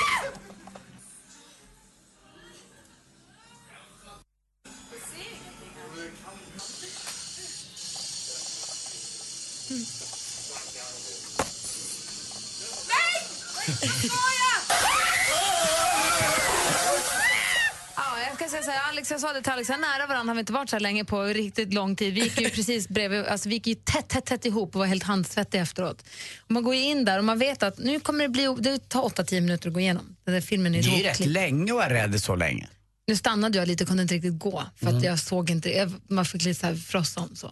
säga 18.69 18.81
Alex, 18.89 19.11
jag 19.11 19.19
sa 19.21 19.33
det 19.33 19.41
till 19.41 19.51
Alex, 19.51 19.69
nära 19.69 20.07
varandra 20.07 20.31
har 20.31 20.35
vi 20.35 20.39
inte 20.39 20.53
varit 20.53 20.69
så 20.69 20.75
här 20.75 20.81
länge 20.81 21.05
på 21.05 21.23
riktigt 21.23 21.73
lång 21.73 21.95
tid. 21.95 22.13
Vi 22.13 22.23
gick 22.23 22.41
ju 22.41 22.49
precis 22.55 22.89
bredvid, 22.89 23.25
alltså 23.25 23.49
vi 23.49 23.55
gick 23.55 23.67
ju 23.67 23.75
tätt, 23.75 24.09
tätt, 24.09 24.25
tätt 24.25 24.45
ihop 24.45 24.75
och 24.75 24.79
var 24.79 24.85
helt 24.85 25.03
handsvettiga 25.03 25.61
efteråt. 25.61 26.05
Och 26.39 26.51
man 26.51 26.63
går 26.63 26.75
ju 26.75 26.81
in 26.81 27.05
där 27.05 27.17
och 27.17 27.25
man 27.25 27.39
vet 27.39 27.63
att 27.63 27.77
nu 27.77 27.99
kommer 27.99 28.23
det 28.23 28.29
bli, 28.29 28.55
det 28.59 28.89
tar 28.89 29.01
8-10 29.01 29.41
minuter 29.41 29.67
att 29.67 29.73
gå 29.73 29.79
igenom. 29.79 30.15
Den 30.23 30.33
där 30.33 30.41
filmen 30.41 30.75
är 30.75 30.83
Det 30.83 30.89
är 30.89 30.97
ju 30.97 31.03
rätt 31.03 31.19
länge 31.19 31.71
att 31.71 31.77
vara 31.77 31.93
rädd 31.93 32.21
så 32.21 32.35
länge. 32.35 32.67
Nu 33.07 33.15
stannade 33.15 33.57
jag 33.57 33.67
lite 33.67 33.83
och 33.83 33.88
kunde 33.88 34.03
inte 34.03 34.15
riktigt 34.15 34.39
gå 34.39 34.63
för 34.75 34.88
att 34.88 35.03
jag 35.03 35.19
såg 35.19 35.49
inte, 35.49 35.69
jag, 35.69 35.93
man 36.07 36.25
fick 36.25 36.43
lite 36.43 36.59
så 36.59 36.67
här 36.67 36.75
frosson 36.75 37.35
så. 37.35 37.51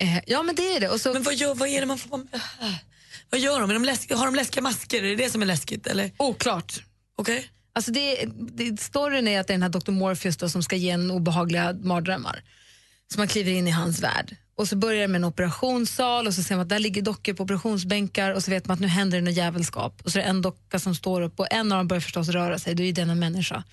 Eh, 0.00 0.18
ja 0.26 0.42
men 0.42 0.54
det 0.54 0.76
är 0.76 0.80
det. 0.80 0.88
Och 0.88 1.00
så, 1.00 1.12
Men 1.12 1.22
vad, 1.22 1.34
gör, 1.34 1.54
vad 1.54 1.68
är 1.68 1.80
det 1.80 1.86
man 1.86 1.98
får... 1.98 2.18
Äh, 2.32 2.74
Vad 3.30 3.40
gör 3.40 3.60
de? 3.60 3.68
De 3.68 3.84
läsk, 3.84 4.12
har 4.12 4.26
de 4.26 4.34
läskiga 4.34 4.62
masker? 4.62 5.02
Är 5.02 5.08
det 5.08 5.16
det 5.16 5.30
som 5.30 5.42
är 5.42 5.46
läskigt? 5.46 5.86
Eller? 5.86 6.10
oklart. 6.16 6.84
Okej? 7.16 7.50
Alltså 7.72 7.92
det, 7.92 8.24
det, 8.34 8.80
storyn 8.80 9.28
är 9.28 9.40
att 9.40 9.46
det 9.46 9.52
är 9.52 9.58
den 9.58 9.62
här 9.62 9.80
Dr. 9.80 9.90
Morpheus 9.90 10.36
då, 10.36 10.48
som 10.48 10.62
ska 10.62 10.76
ge 10.76 10.90
en 10.90 11.10
obehagliga 11.10 11.72
mardrömmar. 11.72 12.42
Så 13.12 13.18
man 13.18 13.28
kliver 13.28 13.52
in 13.52 13.68
i 13.68 13.70
hans 13.70 14.02
värld. 14.02 14.36
Och 14.54 14.68
så 14.68 14.76
börjar 14.76 15.00
det 15.00 15.08
med 15.08 15.18
en 15.18 15.24
operationssal 15.24 16.26
och 16.26 16.34
så 16.34 16.42
ser 16.42 16.54
man 16.54 16.62
att 16.62 16.68
där 16.68 16.78
ligger 16.78 17.02
dockor 17.02 17.32
på 17.32 17.42
operationsbänkar 17.42 18.34
och 18.34 18.44
så 18.44 18.50
vet 18.50 18.66
man 18.66 18.74
att 18.74 18.80
nu 18.80 18.86
händer 18.86 19.18
det 19.18 19.24
något 19.24 19.34
jävelskap. 19.34 20.00
Och 20.04 20.12
så 20.12 20.18
är 20.18 20.22
det 20.22 20.28
en 20.28 20.42
docka 20.42 20.78
som 20.78 20.94
står 20.94 21.22
upp 21.22 21.40
och 21.40 21.52
en 21.52 21.72
av 21.72 21.78
dem 21.78 21.88
börjar 21.88 22.00
förstås 22.00 22.28
röra 22.28 22.58
sig, 22.58 22.74
då 22.74 22.82
är 22.82 22.92
det 22.92 23.02
en 23.02 23.18
människa. 23.18 23.64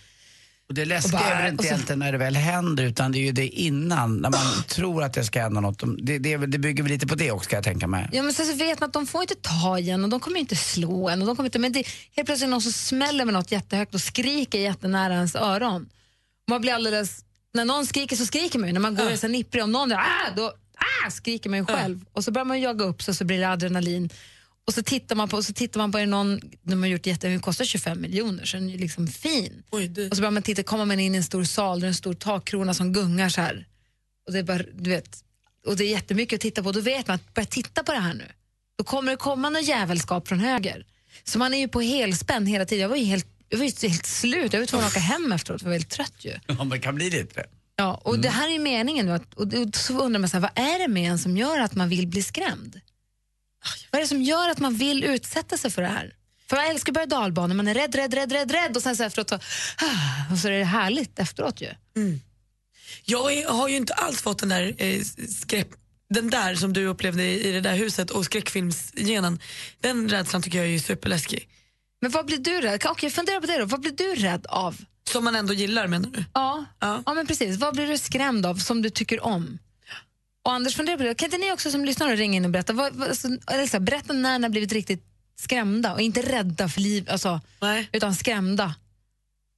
Och 0.67 0.74
det 0.74 0.86
läskiga 0.86 1.19
är 1.19 1.41
väl 1.41 1.51
inte 1.51 1.65
egentligen 1.65 2.00
när 2.00 2.12
det 2.12 2.17
väl 2.17 2.36
händer 2.36 2.84
utan 2.84 3.12
det 3.12 3.17
är 3.17 3.25
ju 3.25 3.31
det 3.31 3.48
innan, 3.48 4.17
när 4.17 4.29
man 4.29 4.63
tror 4.67 5.03
att 5.03 5.13
det 5.13 5.24
ska 5.24 5.41
hända 5.41 5.62
något. 5.62 5.84
Det, 5.98 6.17
det, 6.17 6.38
det 6.38 6.57
bygger 6.57 6.84
väl 6.84 6.91
lite 6.91 7.07
på 7.07 7.15
det 7.15 7.31
också 7.31 7.50
kan 7.50 7.57
jag 7.57 7.63
tänka 7.63 7.88
mig. 7.88 8.10
Ja, 8.12 8.24
men 8.24 8.34
sen 8.34 8.45
så 8.45 8.55
vet 8.55 8.79
man 8.79 8.88
att 8.88 8.93
de 8.93 9.07
får 9.07 9.22
inte 9.22 9.36
ta 9.36 9.79
igen 9.79 10.03
och 10.03 10.10
de 10.10 10.19
kommer 10.19 10.39
inte 10.39 10.55
slå 10.55 11.10
en. 11.10 11.22
Och 11.22 11.27
de 11.27 11.36
kommer 11.36 11.48
inte, 11.48 11.60
men 11.60 11.72
det, 11.72 11.88
helt 12.15 12.25
plötsligt 12.25 12.48
är 12.48 12.51
någon 12.51 12.62
som 12.62 12.72
smäller 12.72 13.25
med 13.25 13.34
något 13.34 13.51
jättehögt 13.51 13.93
och 13.93 14.01
skriker 14.01 14.60
jättenära 14.60 15.13
ens 15.13 15.36
öron. 15.36 15.89
Man 16.50 16.62
blir 16.62 16.74
alldeles, 16.74 17.25
när 17.53 17.65
någon 17.65 17.86
skriker 17.86 18.15
så 18.15 18.25
skriker 18.25 18.60
man 18.60 18.69
ju. 18.69 18.74
När 18.74 18.81
man 18.81 18.95
går 18.95 19.05
och 19.05 19.12
är 19.12 19.17
så 19.17 19.27
nipprig, 19.27 19.63
om 19.63 19.72
någon 19.72 19.91
ah, 19.91 20.29
då 20.36 20.53
ah, 21.05 21.10
skriker 21.12 21.50
man 21.50 21.60
ju 21.60 21.65
själv. 21.65 22.05
Och 22.13 22.24
så 22.24 22.31
börjar 22.31 22.45
man 22.45 22.62
jaga 22.62 22.86
upp 22.86 23.01
sig 23.01 23.12
och 23.12 23.15
så 23.15 23.25
blir 23.25 23.39
det 23.39 23.50
adrenalin. 23.50 24.10
Och 24.67 24.74
så 24.74 24.84
tittar 24.84 25.15
man 25.15 25.29
på, 25.29 25.38
och 25.38 25.45
så 25.45 25.53
tittar 25.53 25.79
man 25.79 25.91
på 25.91 25.98
är 25.98 26.05
någon, 26.05 26.39
de 26.62 26.81
har 26.81 26.88
gjort 26.89 27.05
jätte, 27.05 27.27
den 27.27 27.39
kostar 27.39 27.65
25 27.65 28.01
miljoner 28.01 28.45
så 28.45 28.57
den 28.57 28.69
är 28.69 28.77
liksom 28.77 29.07
fin. 29.07 29.63
Oj, 29.72 29.88
det... 29.88 30.10
Och 30.10 30.15
så 30.17 30.22
börjar 30.22 30.31
man 30.31 30.43
titta, 30.43 30.63
kommer 30.63 30.86
man 30.86 31.00
in 31.00 31.13
i 31.15 31.17
en 31.17 31.24
stor 31.24 31.43
sal 31.43 31.79
där 31.79 31.88
en 31.88 31.93
stor 31.95 32.13
takkrona 32.13 32.74
som 32.74 32.93
gungar 32.93 33.29
så 33.29 33.41
här. 33.41 33.67
Och 34.27 34.34
det 34.34 34.39
är 34.39 34.43
bara, 34.43 34.63
du 34.74 34.89
vet, 34.89 35.17
och 35.65 35.75
det 35.77 35.84
är 35.84 35.89
jättemycket 35.89 36.38
att 36.38 36.41
titta 36.41 36.63
på. 36.63 36.72
Då 36.72 36.81
vet 36.81 37.07
man 37.07 37.15
att 37.15 37.34
börja 37.34 37.45
titta 37.45 37.84
på 37.84 37.91
det 37.91 38.00
här 38.00 38.13
nu. 38.13 38.25
Då 38.77 38.84
kommer 38.84 39.12
det 39.12 39.17
komma 39.17 39.50
något 39.50 39.67
jävelskap 39.67 40.27
från 40.27 40.39
höger. 40.39 40.86
Så 41.24 41.39
man 41.39 41.53
är 41.53 41.57
ju 41.57 41.67
på 41.67 41.81
helspänn 41.81 42.45
hela 42.45 42.65
tiden. 42.65 42.81
Jag 42.81 42.89
var 42.89 42.95
ju 42.95 43.03
helt, 43.05 43.27
jag 43.50 43.57
var 43.57 43.65
ju 43.65 43.88
helt 43.89 44.05
slut. 44.05 44.53
Jag 44.53 44.60
var 44.60 44.67
tvungen 44.67 44.88
att 44.88 44.91
åka 44.93 45.00
hem 45.00 45.31
efteråt. 45.31 45.62
Jag 45.62 45.65
var 45.65 45.72
väldigt 45.72 45.89
trött 45.89 46.13
ju. 46.25 46.31
Ja, 46.48 46.53
men 46.57 46.69
det 46.69 46.79
kan 46.79 46.95
bli 46.95 47.10
lite. 47.10 47.45
Ja, 47.75 48.01
och 48.03 48.19
det 48.19 48.29
här 48.29 48.50
är 48.55 48.60
meningen 48.60 49.05
nu. 49.05 49.12
Att, 49.12 49.34
och 49.34 49.48
då- 49.48 49.72
så 49.74 50.00
undrar 50.00 50.19
man 50.19 50.29
så 50.29 50.38
här, 50.38 50.41
vad 50.41 50.65
är 50.65 50.79
det 50.79 50.88
med 50.88 51.12
en 51.12 51.19
som 51.19 51.38
gör 51.38 51.60
att 51.60 51.75
man 51.75 51.89
vill 51.89 52.07
bli 52.07 52.24
skrämd? 52.24 52.79
Vad 53.91 54.00
är 54.00 54.03
det 54.03 54.07
som 54.07 54.22
gör 54.22 54.50
att 54.50 54.60
man 54.60 54.75
vill 54.75 55.03
utsätta 55.03 55.57
sig 55.57 55.72
för 55.72 55.81
det 55.81 55.88
här? 55.88 56.13
För 56.50 56.55
man 56.55 56.65
älskar 56.65 56.93
berg 56.93 57.07
dalbanor, 57.07 57.55
man 57.55 57.67
är 57.67 57.74
rädd, 57.74 57.95
rädd, 57.95 58.13
rädd, 58.13 58.31
rädd, 58.31 58.51
rädd 58.51 58.75
och 58.75 58.84
sen 58.84 58.95
så 58.95 59.03
efteråt 59.03 59.29
så, 59.29 59.36
och 60.31 60.38
så 60.38 60.48
är 60.48 60.51
det 60.51 60.63
härligt 60.63 61.19
efteråt 61.19 61.62
ju. 61.62 61.69
Jag 63.05 63.34
är, 63.34 63.48
har 63.50 63.67
ju 63.67 63.75
inte 63.75 63.93
alls 63.93 64.22
fått 64.22 64.39
den 64.39 64.50
där 64.50 64.75
eh, 64.77 65.01
skräck, 65.41 65.67
den 66.10 66.29
där 66.29 66.55
som 66.55 66.74
du 66.74 66.86
upplevde 66.86 67.24
i, 67.24 67.51
det 67.51 67.62
där 67.62 67.75
huset 67.75 68.12
och 68.12 68.25
skräckfilmsgenen. 68.25 69.39
Den 69.81 70.10
rädslan 70.10 70.41
tycker 70.41 70.57
jag 70.57 70.67
är 70.67 70.79
superläskig. 70.79 71.50
Men 72.01 72.12
vad 72.12 72.25
blir 72.25 72.38
du 72.38 72.62
rädd? 72.62 72.84
Okej, 72.86 73.10
fundera 73.10 73.41
på 73.41 73.48
det 73.48 73.57
då. 73.57 73.65
Vad 73.65 73.81
blir 73.81 73.91
du 73.91 74.15
rädd 74.15 74.45
av? 74.50 74.77
Som 75.12 75.24
man 75.24 75.36
ändå 75.36 75.53
gillar 75.53 75.88
menar 75.88 76.10
du? 76.10 76.24
Ja, 76.34 76.65
Ja. 76.79 77.03
ja. 77.05 77.13
men 77.13 77.27
precis. 77.27 77.57
Vad 77.57 77.75
blir 77.75 77.88
du 77.88 77.98
skrämd 77.98 78.45
av 78.45 78.55
som 78.55 78.81
du 78.81 78.89
tycker 78.89 79.24
om? 79.24 79.60
Och 80.46 80.54
Anders, 80.54 80.75
fundera 80.75 80.98
på 80.98 81.04
det. 81.04 81.16
Kan 81.16 81.25
inte 81.25 81.38
ni 81.38 81.52
också 81.52 81.72
som 81.72 81.86
lyssnar 81.86 82.12
och 82.12 82.18
ringa 82.18 82.38
in 82.38 82.46
och 82.46 82.52
berätta? 82.52 82.74
Vad, 82.74 82.96
vad, 82.96 83.08
alltså, 83.10 83.28
så 83.28 83.52
här, 83.52 83.80
berätta 83.80 84.14
när 84.14 84.40
ni 84.40 84.44
har 84.46 84.50
blivit 84.50 84.72
riktigt 84.74 85.04
skrämda 85.40 85.94
och 85.94 86.02
inte 86.02 86.22
rädda 86.22 86.70
för 86.70 86.82
liv, 86.82 87.08
alltså, 87.10 87.42
Nej. 87.62 87.90
utan 87.92 88.16
skrämda. 88.16 88.75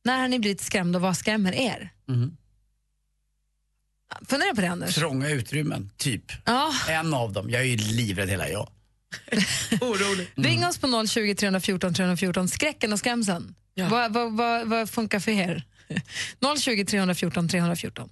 När 0.03 0.19
har 0.19 0.27
ni 0.27 0.39
blivit 0.39 0.61
skrämda 0.61 0.97
och 0.97 1.03
vad 1.03 1.17
skrämmer 1.17 1.53
er? 1.55 1.93
Mhm. 2.07 2.37
Fundera 4.27 4.55
på 4.55 4.61
det, 4.61 4.67
Anders. 4.67 4.95
Trånga 4.95 5.29
utrymmen, 5.29 5.89
typ. 5.97 6.31
Ja, 6.45 6.73
En 6.89 7.13
av 7.13 7.33
dem. 7.33 7.49
Jag 7.49 7.61
är 7.61 7.65
ju 7.65 7.77
livrädd 7.77 8.29
hela 8.29 8.49
jag. 8.49 8.69
Orolig. 9.81 10.27
Ring 10.35 10.65
oss 10.65 10.77
på 10.77 11.07
020 11.07 11.35
314 11.35 11.93
314. 11.93 12.47
Skräcken 12.47 12.93
och 12.93 12.99
skrämseln. 12.99 13.55
Ja. 13.73 13.89
Vad, 13.89 14.13
vad, 14.13 14.37
vad, 14.37 14.67
vad 14.67 14.89
funkar 14.89 15.19
för 15.19 15.31
er? 15.31 15.63
020 16.59 16.85
314 16.85 17.49
314. 17.49 18.09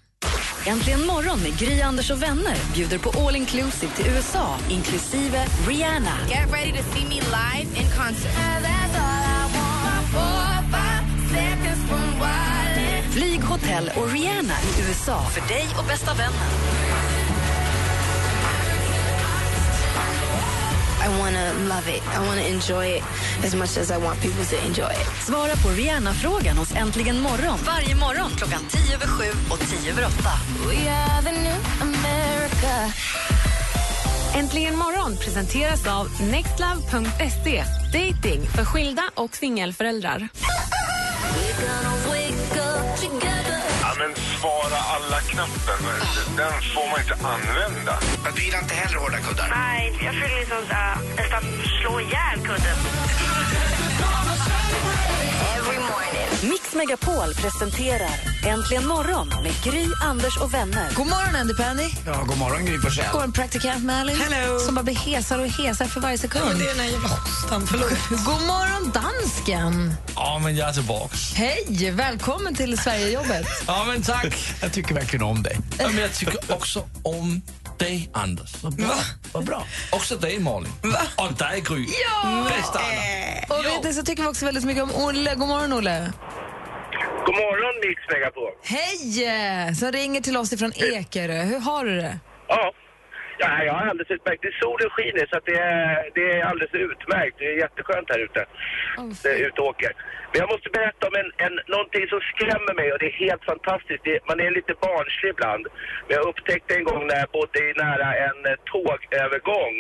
Äntligen 0.67 1.05
morgon 1.05 1.39
med 1.39 1.60
Gry, 1.60 1.81
Anders 1.81 2.12
och 2.12 2.24
vänner 2.24 2.57
bjuder 2.74 2.98
på 2.98 3.19
all 3.19 3.36
inclusive 3.36 3.91
till 3.95 4.07
USA 4.07 4.57
inklusive 4.69 5.45
Rihanna. 5.67 6.17
Get 6.29 6.53
ready 6.53 6.72
to 6.72 6.84
see 6.93 7.05
me 7.05 7.15
live 7.15 7.79
in 7.79 7.88
concert. 7.98 8.31
Flyg, 13.12 13.41
hotell 13.41 13.91
och 13.95 14.12
Rihanna 14.12 14.53
i 14.53 14.88
USA 14.88 15.24
för 15.24 15.53
dig 15.53 15.67
och 15.79 15.86
bästa 15.86 16.13
vännen. 16.13 17.35
I 21.05 21.07
wanna 21.07 21.53
love 21.53 21.88
it. 21.88 22.03
I 22.17 22.19
wanna 22.27 22.41
enjoy 22.41 22.85
it 22.97 23.03
as 23.45 23.55
much 23.55 23.77
as 23.77 23.91
I 23.91 23.97
want 23.97 24.21
people 24.21 24.45
to 24.45 24.55
enjoy 24.67 24.91
it. 25.01 25.07
Svara 25.25 25.55
på 25.55 25.69
Rihanna-frågan 25.69 26.57
hos 26.57 26.75
Äntligen 26.75 27.21
morgon 27.21 27.59
varje 27.65 27.95
morgon 27.95 28.31
klockan 28.38 28.62
10 28.69 28.95
över 28.95 29.07
7 29.07 29.24
och 29.50 29.59
10 29.59 29.91
över 29.91 30.05
8. 30.05 30.13
We 30.67 30.91
are 30.91 31.21
the 31.21 31.31
new 31.31 31.57
America. 31.81 32.93
Äntligen 34.35 34.77
morgon 34.77 35.17
presenteras 35.17 35.88
av 35.88 36.21
nextlove.se. 36.21 37.63
Dating 37.93 38.47
för 38.47 38.65
skilda 38.65 39.03
och 39.15 39.35
singelföräldrar. 39.35 40.29
Ja, 44.45 44.51
men 44.61 44.69
svara 44.69 44.79
alla-knappen, 44.95 45.79
den 46.37 46.53
får 46.73 46.89
man 46.91 46.99
inte 46.99 47.27
använda. 47.27 47.99
Du 48.35 48.43
gillar 48.43 48.59
inte 48.59 48.73
heller 48.75 48.97
hårda 48.99 49.17
kuddar? 49.17 49.49
Nej, 49.49 49.99
jag 50.03 50.13
försöker 50.13 50.39
liksom 50.39 50.57
uh, 50.57 51.15
nästan 51.15 51.41
slå 51.81 51.99
ihjäl 51.99 52.37
kudden. 52.43 52.77
Every 55.57 55.77
morning. 55.77 56.49
Mix 56.51 56.73
Megapol 56.75 57.33
presenterar 57.33 58.35
Äntligen 58.45 58.87
morgon 58.87 59.27
med 59.43 59.53
Gry, 59.63 59.85
Anders 60.03 60.37
och 60.37 60.53
vänner. 60.53 60.89
God 60.95 61.07
morgon, 61.07 61.35
Andy 61.35 61.53
Pandy. 61.53 61.89
Ja, 62.05 62.23
god 62.27 62.37
morgon 62.37 62.65
Gry 62.65 62.79
Forssell. 62.79 63.05
God 63.05 63.13
morgon, 63.13 63.31
praktikant 63.31 63.83
Malin. 63.85 64.15
Hello. 64.21 64.59
Som 64.59 64.75
bara 64.75 64.83
blir 64.83 64.95
hesare 64.95 65.41
och 65.41 65.47
hesare 65.47 65.87
för 65.87 66.01
varje 66.01 66.17
sekund. 66.17 66.45
Men 66.47 66.57
det 66.59 66.63
är 66.65 66.69
den 66.69 66.79
här 66.79 66.91
jävla 66.91 67.07
hostan, 67.07 67.67
förlåt. 67.67 67.89
God 68.09 68.47
morgon, 68.47 68.91
dansken. 68.91 69.93
Ja, 70.15 70.39
men 70.43 70.55
jag 70.55 70.69
är 70.69 70.73
tillbaka. 70.73 71.15
Hej, 71.35 71.91
välkommen 71.91 72.55
till 72.55 72.77
Sverigejobbet. 72.77 73.45
Ja, 73.67 73.83
men 73.87 74.01
tack. 74.01 74.55
Jag 74.61 74.73
tycker 74.73 74.95
verkligen 74.95 75.25
om 75.25 75.43
dig. 75.43 75.57
Ja, 75.79 75.87
men 75.87 75.97
jag 75.97 76.13
tycker 76.13 76.39
också 76.53 76.83
om 77.03 77.41
dig, 77.77 78.09
Anders. 78.13 78.53
Vad 78.61 78.75
bra. 78.75 78.95
Vad 79.31 79.43
bra. 79.45 79.65
Också 79.91 80.15
dig, 80.15 80.39
Malin. 80.39 80.71
Och 81.15 81.33
dig, 81.33 81.61
Gry. 81.61 81.85
Ja! 81.85 82.47
Bästa 82.57 82.79
Anna. 82.79 83.59
Och 83.59 83.65
vet 83.65 83.83
ni, 83.83 83.93
så 83.93 84.03
tycker 84.03 84.23
vi 84.23 84.29
också 84.29 84.45
väldigt 84.45 84.63
mycket 84.63 84.83
om 84.83 84.91
Olle. 84.95 85.35
God 85.35 85.47
morgon, 85.47 85.73
Olle. 85.73 86.11
God 87.25 87.36
morgon, 87.36 87.75
Mix 87.86 88.00
Megapol. 88.12 88.53
Hej! 88.75 89.75
Som 89.75 89.91
ringer 89.91 90.22
till 90.22 90.38
oss 90.38 90.53
ifrån 90.53 90.72
Ekerö. 90.94 91.39
Hur 91.51 91.60
har 91.70 91.86
du 91.86 91.96
det? 92.05 92.15
Ja. 92.48 92.74
ja, 93.38 93.63
jag 93.63 93.74
har 93.74 93.86
alldeles 93.89 94.12
utmärkt. 94.12 94.41
Det 94.41 94.48
är 94.48 94.60
solen 94.65 94.89
skiner 94.96 95.25
så 95.32 95.38
att 95.38 95.46
det, 95.51 95.60
är, 95.74 96.10
det 96.15 96.25
är 96.36 96.41
alldeles 96.50 96.74
utmärkt. 96.74 97.36
Det 97.39 97.46
är 97.51 97.58
jätteskönt 97.65 98.08
här 98.13 98.22
ute. 98.27 98.41
Oh, 98.98 99.12
ute 99.48 99.62
och 99.62 99.67
åker. 99.67 99.94
Men 100.32 100.38
jag 100.44 100.50
måste 100.53 100.70
berätta 100.77 101.03
om 101.10 101.15
en, 101.22 101.29
en, 101.46 101.55
någonting 101.75 102.05
som 102.13 102.20
skrämmer 102.32 102.74
mig 102.79 102.88
och 102.94 103.00
det 103.00 103.08
är 103.13 103.17
helt 103.27 103.46
fantastiskt. 103.51 104.03
Det, 104.08 104.15
man 104.29 104.39
är 104.46 104.51
lite 104.60 104.74
barnslig 104.88 105.29
ibland. 105.36 105.63
Men 106.05 106.13
jag 106.17 106.25
upptäckte 106.32 106.72
en 106.75 106.88
gång 106.89 107.01
när 107.08 107.17
jag 107.24 107.29
bodde 107.38 107.62
nära 107.86 108.10
en 108.27 108.39
eh, 108.51 108.58
tågövergång 108.74 109.75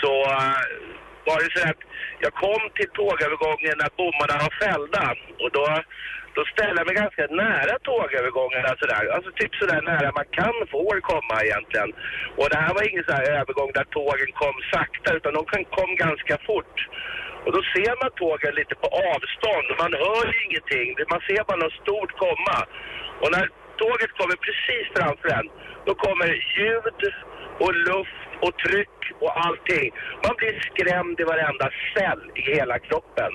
så 0.00 0.12
eh, 0.38 0.62
var 1.26 1.38
det 1.42 1.50
så 1.54 1.60
att 1.70 1.82
jag 2.24 2.32
kom 2.44 2.62
till 2.76 2.90
tågövergången 3.00 3.76
när 3.82 3.90
bommarna 4.00 4.36
var 4.44 4.52
fällda 4.64 5.04
och 5.42 5.50
då, 5.56 5.64
då 6.36 6.42
ställde 6.52 6.80
jag 6.80 6.86
mig 6.86 6.96
ganska 7.02 7.22
nära 7.44 7.74
tågövergångarna 7.90 8.70
sådär. 8.80 9.00
Alltså, 9.00 9.14
alltså 9.14 9.30
typ 9.40 9.52
sådär 9.60 9.82
nära 9.92 10.08
man 10.20 10.28
kan 10.40 10.56
får 10.74 10.96
komma 11.12 11.36
egentligen. 11.46 11.90
Och 12.38 12.48
det 12.50 12.58
här 12.64 12.72
var 12.74 12.82
ingen 12.90 13.04
sån 13.04 13.18
här 13.18 13.28
övergång 13.40 13.70
där 13.74 13.88
tågen 13.98 14.32
kom 14.42 14.56
sakta 14.74 15.08
utan 15.18 15.32
de 15.38 15.42
kom 15.76 15.90
ganska 16.06 16.36
fort. 16.48 16.76
Och 17.44 17.52
då 17.56 17.60
ser 17.74 17.92
man 18.02 18.10
tågen 18.10 18.54
lite 18.60 18.74
på 18.82 18.88
avstånd 19.14 19.66
man 19.82 19.92
hör 20.04 20.26
ju 20.32 20.38
ingenting. 20.46 20.88
Man 21.12 21.22
ser 21.26 21.42
bara 21.48 21.62
något 21.64 21.80
stort 21.84 22.12
komma. 22.24 22.58
Och 23.22 23.30
när 23.34 23.46
tåget 23.82 24.12
kommer 24.18 24.36
precis 24.46 24.86
framför 24.96 25.28
en, 25.38 25.48
då 25.86 25.92
kommer 25.94 26.28
ljud 26.56 27.00
och 27.64 27.74
luft 27.88 28.27
och 28.44 28.56
tryck 28.64 28.98
och 29.20 29.46
allting. 29.46 29.90
Man 30.26 30.34
blir 30.38 30.54
skrämd 30.68 31.20
i 31.20 31.24
varenda 31.24 31.70
cell 31.94 32.22
i 32.34 32.40
hela 32.54 32.78
kroppen. 32.78 33.32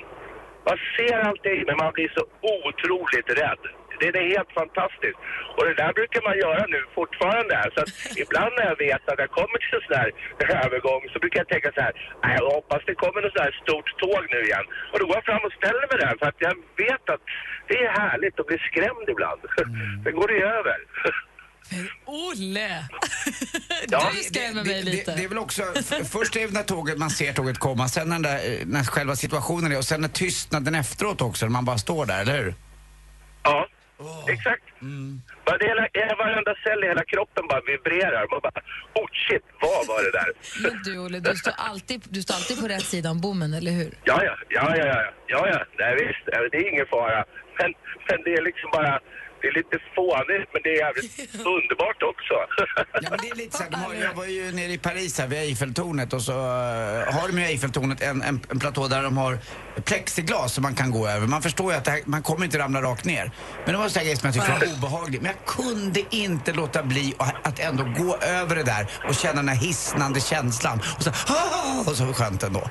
Man 0.67 0.77
ser 0.97 1.17
allting 1.29 1.63
men 1.67 1.77
man 1.77 1.93
blir 1.93 2.11
så 2.17 2.23
otroligt 2.67 3.29
rädd. 3.41 3.63
Det 3.99 4.07
är 4.19 4.29
helt 4.37 4.51
fantastiskt. 4.61 5.19
Och 5.57 5.65
det 5.65 5.73
där 5.73 5.93
brukar 5.93 6.21
man 6.27 6.37
göra 6.45 6.65
nu 6.75 6.81
fortfarande. 6.95 7.55
Så 7.75 7.79
att 7.83 7.91
ibland 8.23 8.51
när 8.57 8.65
jag 8.71 8.77
vet 8.87 9.03
att 9.09 9.19
jag 9.23 9.31
kommer 9.39 9.57
till 9.59 9.75
en 9.77 9.81
sån 9.87 9.97
här 9.99 10.65
övergång 10.65 11.01
så 11.13 11.19
brukar 11.19 11.39
jag 11.39 11.47
tänka 11.47 11.71
så 11.75 11.81
här. 11.81 11.93
"Nej, 12.23 12.35
Jag 12.39 12.49
hoppas 12.57 12.81
det 12.85 12.95
kommer 13.03 13.21
något 13.21 13.33
sånt 13.33 13.45
här 13.47 13.59
stort 13.63 13.89
tåg 14.03 14.23
nu 14.33 14.39
igen. 14.49 14.65
Och 14.91 14.99
då 14.99 15.05
går 15.05 15.15
jag 15.15 15.25
fram 15.29 15.43
och 15.47 15.53
ställer 15.59 15.85
mig 15.91 15.97
där 16.05 16.15
för 16.19 16.25
att 16.31 16.41
jag 16.47 16.55
vet 16.83 17.05
att 17.13 17.23
det 17.67 17.77
är 17.85 17.89
härligt 18.01 18.39
att 18.39 18.47
bli 18.47 18.57
skrämd 18.69 19.07
ibland. 19.13 19.41
Sen 20.03 20.15
går 20.19 20.27
det 20.27 20.41
över. 20.59 20.77
Olle! 22.05 22.87
Ja. 23.87 24.11
Du 24.13 24.23
skrämmer 24.23 24.63
mig 24.63 24.83
det, 24.83 24.91
lite. 24.91 25.11
Det, 25.11 25.17
det 25.17 25.23
är 25.23 25.27
väl 25.29 25.37
också, 25.37 25.63
först 26.11 26.35
är 26.35 26.47
det 26.47 26.53
när 26.53 26.63
tåget, 26.63 26.97
man 26.97 27.09
ser 27.09 27.33
tåget 27.33 27.57
komma, 27.59 27.87
sen 27.87 28.09
när, 28.09 28.19
där, 28.19 28.65
när 28.65 28.83
själva 28.83 29.15
situationen 29.15 29.71
är 29.71 29.77
och 29.77 29.85
sen 29.85 30.01
när 30.01 30.07
tystnaden 30.07 30.75
efteråt 30.75 31.21
också, 31.21 31.45
när 31.45 31.51
man 31.51 31.65
bara 31.65 31.77
står 31.77 32.05
där, 32.05 32.21
eller 32.21 32.37
hur? 32.43 32.55
Ja, 33.43 33.67
exakt. 34.27 34.63
Bara 35.45 35.57
det 35.57 35.67
hela, 35.67 35.87
hela, 35.93 36.15
varenda 36.15 36.55
cell 36.63 36.83
i 36.83 36.87
hela 36.87 37.03
kroppen 37.05 37.47
bara 37.47 37.61
vibrerar. 37.61 38.27
Man 38.31 38.39
bara, 38.43 38.61
oh 38.93 39.07
shit, 39.27 39.43
vad 39.61 39.87
var 39.87 40.03
det 40.03 40.11
där? 40.11 40.29
Men 40.63 40.83
du, 40.83 40.99
Olle, 40.99 41.19
du 41.19 41.35
står, 41.35 41.53
alltid, 41.57 42.01
du 42.09 42.21
står 42.21 42.35
alltid 42.35 42.61
på 42.61 42.67
rätt 42.67 42.85
sida 42.85 43.11
om 43.11 43.21
bommen, 43.21 43.53
eller 43.53 43.71
hur? 43.71 43.91
Ja, 44.03 44.23
ja, 44.23 44.35
ja, 44.49 44.75
ja, 44.77 44.85
ja, 44.85 45.03
ja, 45.27 45.47
ja, 45.47 45.65
nej 45.79 45.95
visst, 45.95 46.25
det 46.51 46.57
är 46.57 46.73
ingen 46.73 46.85
fara. 46.85 47.25
Men, 47.59 47.73
men 48.07 48.23
det 48.25 48.33
är 48.33 48.41
liksom 48.41 48.69
bara, 48.71 48.99
det 49.43 49.47
är 49.49 49.53
lite 49.53 49.77
fånigt 49.95 50.49
men 50.53 50.61
det 50.63 50.69
är 50.69 50.77
jävligt 50.85 51.35
underbart 51.55 52.03
också. 52.03 52.33
Ja, 53.01 53.09
men 53.09 53.19
det 53.21 53.29
är 53.29 53.35
lite 53.35 53.57
så 53.57 53.63
här, 53.63 53.69
de 53.71 53.75
har, 53.77 53.93
jag 53.93 54.13
var 54.13 54.25
ju 54.25 54.51
nere 54.51 54.71
i 54.71 54.77
Paris 54.77 55.19
här 55.19 55.27
vid 55.27 55.39
Eiffeltornet 55.39 56.13
och 56.13 56.21
så 56.21 56.31
eh, 56.31 57.13
har 57.15 57.27
de 57.27 57.37
ju 57.37 57.43
i 57.43 57.47
Eiffeltornet 57.47 58.01
en, 58.01 58.21
en, 58.21 58.39
en 58.51 58.59
platå 58.59 58.87
där 58.87 59.03
de 59.03 59.17
har 59.17 59.37
plexiglas 59.85 60.53
som 60.53 60.61
man 60.61 60.75
kan 60.75 60.91
gå 60.91 61.07
över. 61.07 61.27
Man 61.27 61.41
förstår 61.41 61.71
ju 61.71 61.77
att 61.77 61.85
det 61.85 61.91
här, 61.91 62.01
man 62.05 62.23
kommer 62.23 62.45
inte 62.45 62.59
ramla 62.59 62.81
rakt 62.81 63.05
ner. 63.05 63.31
Men 63.63 63.71
det 63.71 63.77
var 63.77 63.83
en 63.83 63.89
sån 63.89 64.03
grej 64.03 64.15
som 64.15 64.27
jag 64.27 64.33
tyckte 64.33 64.51
var 64.51 64.77
obehaglig. 64.77 65.21
Men 65.21 65.31
jag 65.31 65.45
kunde 65.45 66.01
inte 66.15 66.53
låta 66.53 66.83
bli 66.83 67.13
att- 67.19 67.59
ändå 67.59 67.83
gå 67.83 68.17
över 68.17 68.55
det 68.55 68.63
där 68.63 68.87
och 69.07 69.15
känna 69.15 69.35
den 69.35 69.47
här 69.49 69.55
hisnande 69.65 70.19
känslan. 70.19 70.79
Och 70.97 71.03
så, 71.03 71.09
"Ah!" 71.09 71.79
och 71.89 71.95
så 71.95 72.13
skönt 72.13 72.43
ändå. 72.43 72.59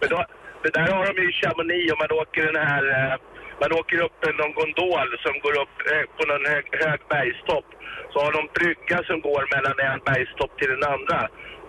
Men 0.00 0.08
då, 0.10 0.26
det 0.62 0.70
där 0.70 0.88
har 0.92 1.06
de 1.14 1.22
ju 1.22 1.28
i 1.30 1.32
Chamonix 1.32 1.92
och 1.92 1.98
man 1.98 2.10
åker 2.22 2.42
den 2.52 2.66
här, 2.68 2.84
eh, 3.12 3.14
man 3.60 3.70
åker 3.80 3.98
upp 4.06 4.18
en 4.28 4.36
någon 4.42 4.52
gondol 4.58 5.08
som 5.24 5.34
går 5.44 5.54
upp 5.64 5.76
eh, 5.92 6.04
på 6.16 6.22
någon 6.30 6.44
hög, 6.52 6.64
hög 6.84 7.00
bergstopp. 7.14 7.68
Så 8.12 8.16
har 8.24 8.32
de 8.38 8.42
brygga 8.58 8.98
som 9.08 9.18
går 9.28 9.42
mellan 9.54 9.76
en 9.88 10.00
bergstopp 10.10 10.52
till 10.58 10.70
den 10.74 10.84
andra. 10.94 11.20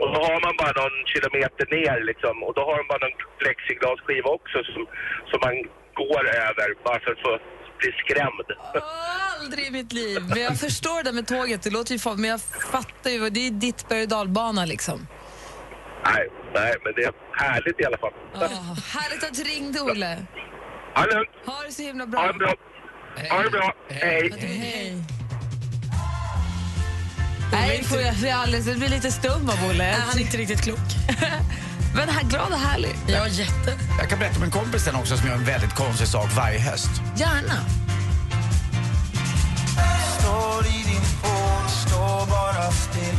Och 0.01 0.07
då 0.13 0.19
har 0.29 0.39
man 0.45 0.55
bara 0.61 0.73
någon 0.81 0.97
kilometer 1.13 1.65
ner 1.77 1.97
liksom. 2.09 2.35
Och 2.45 2.53
då 2.57 2.61
har 2.67 2.75
de 2.79 2.83
bara 2.91 3.01
någon 3.05 3.17
plexiglasskiva 3.41 4.29
också 4.39 4.57
som, 4.73 4.81
som 5.29 5.39
man 5.45 5.55
går 6.01 6.23
över 6.47 6.67
bara 6.85 6.99
för 7.03 7.11
att 7.15 7.21
få 7.27 7.33
bli 7.79 7.91
skrämd. 8.03 8.47
Aldrig 9.39 9.65
i 9.67 9.71
mitt 9.79 9.93
liv. 9.93 10.17
Men 10.29 10.41
jag 10.47 10.59
förstår 10.59 11.03
det 11.03 11.11
med 11.19 11.27
tåget, 11.27 11.63
det 11.63 11.69
låter 11.69 11.93
ju 11.93 11.99
farligt, 11.99 12.19
men 12.21 12.29
jag 12.29 12.41
fattar 12.75 13.09
ju, 13.13 13.19
vad- 13.19 13.33
det 13.33 13.47
är 13.47 13.51
ditt 13.51 13.89
berg 13.89 14.01
och 14.01 14.07
dalbana 14.07 14.65
liksom. 14.65 15.07
Nej, 16.05 16.27
nej, 16.53 16.73
men 16.83 16.93
det 16.95 17.03
är 17.03 17.13
härligt 17.31 17.81
i 17.81 17.85
alla 17.85 17.97
fall. 17.97 18.13
Åh, 18.35 18.41
härligt 18.97 19.23
att 19.23 19.33
du 19.33 19.43
ringde, 19.43 19.79
Olle. 19.81 20.17
Ha 20.97 21.05
det 21.05 21.13
lugnt. 21.13 21.29
Ha 21.45 21.63
det 21.67 21.73
så 21.73 21.81
himla 21.81 22.05
bra. 22.05 22.19
Ha 22.19 22.27
det 22.27 22.39
bra. 22.39 22.53
Ha 23.29 23.43
det 23.43 23.49
bra. 23.49 23.73
Hej. 23.89 24.31
Hej. 24.39 25.03
Nej, 27.51 27.83
får 27.83 28.01
jag, 28.01 28.15
jag, 28.15 28.31
alldeles, 28.31 28.77
blir 28.77 28.89
lite 28.89 29.11
stum 29.11 29.49
av 29.49 29.69
Olle. 29.69 29.95
Han 30.07 30.17
är 30.17 30.21
inte 30.21 30.37
riktigt 30.37 30.61
klok. 30.61 30.79
Men 31.95 32.09
han, 32.09 32.29
glad 32.29 32.51
och 32.51 32.59
härlig. 32.59 32.95
Ja, 33.07 33.27
jätte. 33.27 33.77
Jag 33.99 34.09
kan 34.09 34.19
berätta 34.19 34.37
om 34.37 34.43
en 34.43 34.51
kompis 34.51 34.83
sen 34.83 34.95
också 34.95 35.17
som 35.17 35.27
gör 35.27 35.35
en 35.35 35.45
väldigt 35.45 35.75
konstig 35.75 36.07
sak 36.07 36.35
varje 36.35 36.59
höst. 36.59 37.01
Gärna. 37.17 37.65
Står 40.19 40.65
i 40.65 40.83
din 40.83 41.05
pool, 41.21 41.69
står 41.69 42.29
bara 42.29 42.71
still 42.71 43.17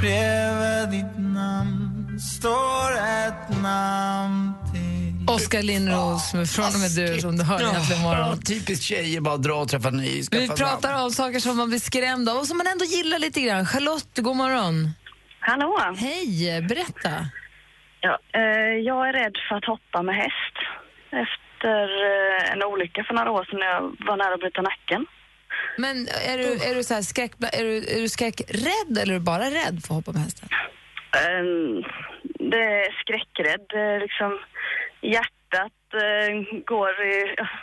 Bredvid 0.00 0.88
ditt 0.90 1.23
står 2.44 2.92
ett 3.26 3.62
namn 3.62 4.52
till 4.72 5.34
Oskar 5.34 5.62
Lindros, 5.62 6.34
med 6.34 6.48
från 6.48 6.64
och 6.76 6.80
med 6.84 6.90
du 6.96 7.20
som 7.20 7.36
du 7.38 7.44
hör 7.44 7.60
egentligen 7.60 8.00
imorgon. 8.02 8.42
Typiskt 8.42 8.84
tjejer, 8.84 9.20
bara 9.20 9.36
dra 9.36 9.54
och 9.54 9.68
träffa 9.68 9.90
ny. 9.90 10.22
skaffa 10.22 10.40
Vi 10.40 10.46
namn. 10.46 10.58
pratar 10.58 11.04
om 11.04 11.10
saker 11.10 11.38
som 11.40 11.56
man 11.56 11.68
blir 11.68 11.78
skrämd 11.78 12.28
av 12.28 12.36
och 12.36 12.46
som 12.46 12.56
man 12.56 12.66
ändå 12.66 12.84
gillar 12.84 13.18
lite 13.18 13.40
grann. 13.40 13.66
Charlotte, 13.66 14.18
god 14.18 14.36
morgon. 14.36 14.90
Hallå. 15.40 15.94
Hej, 15.96 16.62
berätta. 16.62 17.10
Ja, 18.00 18.18
eh, 18.34 18.74
jag 18.88 19.08
är 19.08 19.12
rädd 19.12 19.36
för 19.48 19.56
att 19.56 19.64
hoppa 19.64 20.02
med 20.02 20.14
häst. 20.14 20.56
Efter 21.24 21.78
eh, 22.08 22.52
en 22.52 22.62
olycka 22.62 23.04
för 23.04 23.14
några 23.14 23.30
år 23.30 23.44
sedan 23.44 23.58
när 23.58 23.66
jag 23.66 23.82
var 24.08 24.16
nära 24.16 24.34
att 24.34 24.40
bryta 24.40 24.62
nacken. 24.62 25.06
Men 25.78 26.08
är 26.32 26.38
du, 26.38 26.48
är 26.68 26.74
du, 26.74 26.84
så 26.84 26.94
här 26.94 27.02
skräck, 27.02 27.32
är 27.52 27.64
du, 27.64 27.76
är 27.76 28.00
du 28.00 28.08
skräckrädd 28.08 28.98
eller 29.00 29.14
är 29.14 29.18
du 29.18 29.24
bara 29.24 29.44
rädd 29.44 29.76
för 29.82 29.88
att 29.94 29.98
hoppa 30.00 30.12
med 30.12 30.22
hästen? 30.22 30.48
Eh, 31.20 31.44
det 32.52 32.62
är 32.62 33.00
skräckrädd. 33.02 33.66
Liksom, 34.00 34.30
hjärtat 35.00 35.80
eh, 36.06 36.30
går 36.72 36.90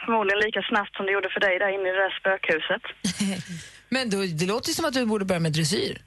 förmodligen 0.06 0.40
lika 0.40 0.62
snabbt 0.62 0.96
som 0.96 1.06
det 1.06 1.12
gjorde 1.12 1.30
för 1.30 1.40
dig 1.40 1.60
där 1.60 1.70
inne 1.76 1.90
i 1.90 1.92
det 1.92 2.04
där 2.06 2.18
spökhuset. 2.20 2.84
Men 3.90 4.10
då, 4.10 4.18
det 4.40 4.48
låter 4.54 4.70
ju 4.70 4.74
som 4.74 4.86
att 4.86 4.94
du 4.94 5.06
borde 5.06 5.26
börja 5.26 5.40
med 5.40 5.54
dressyr. 5.54 5.98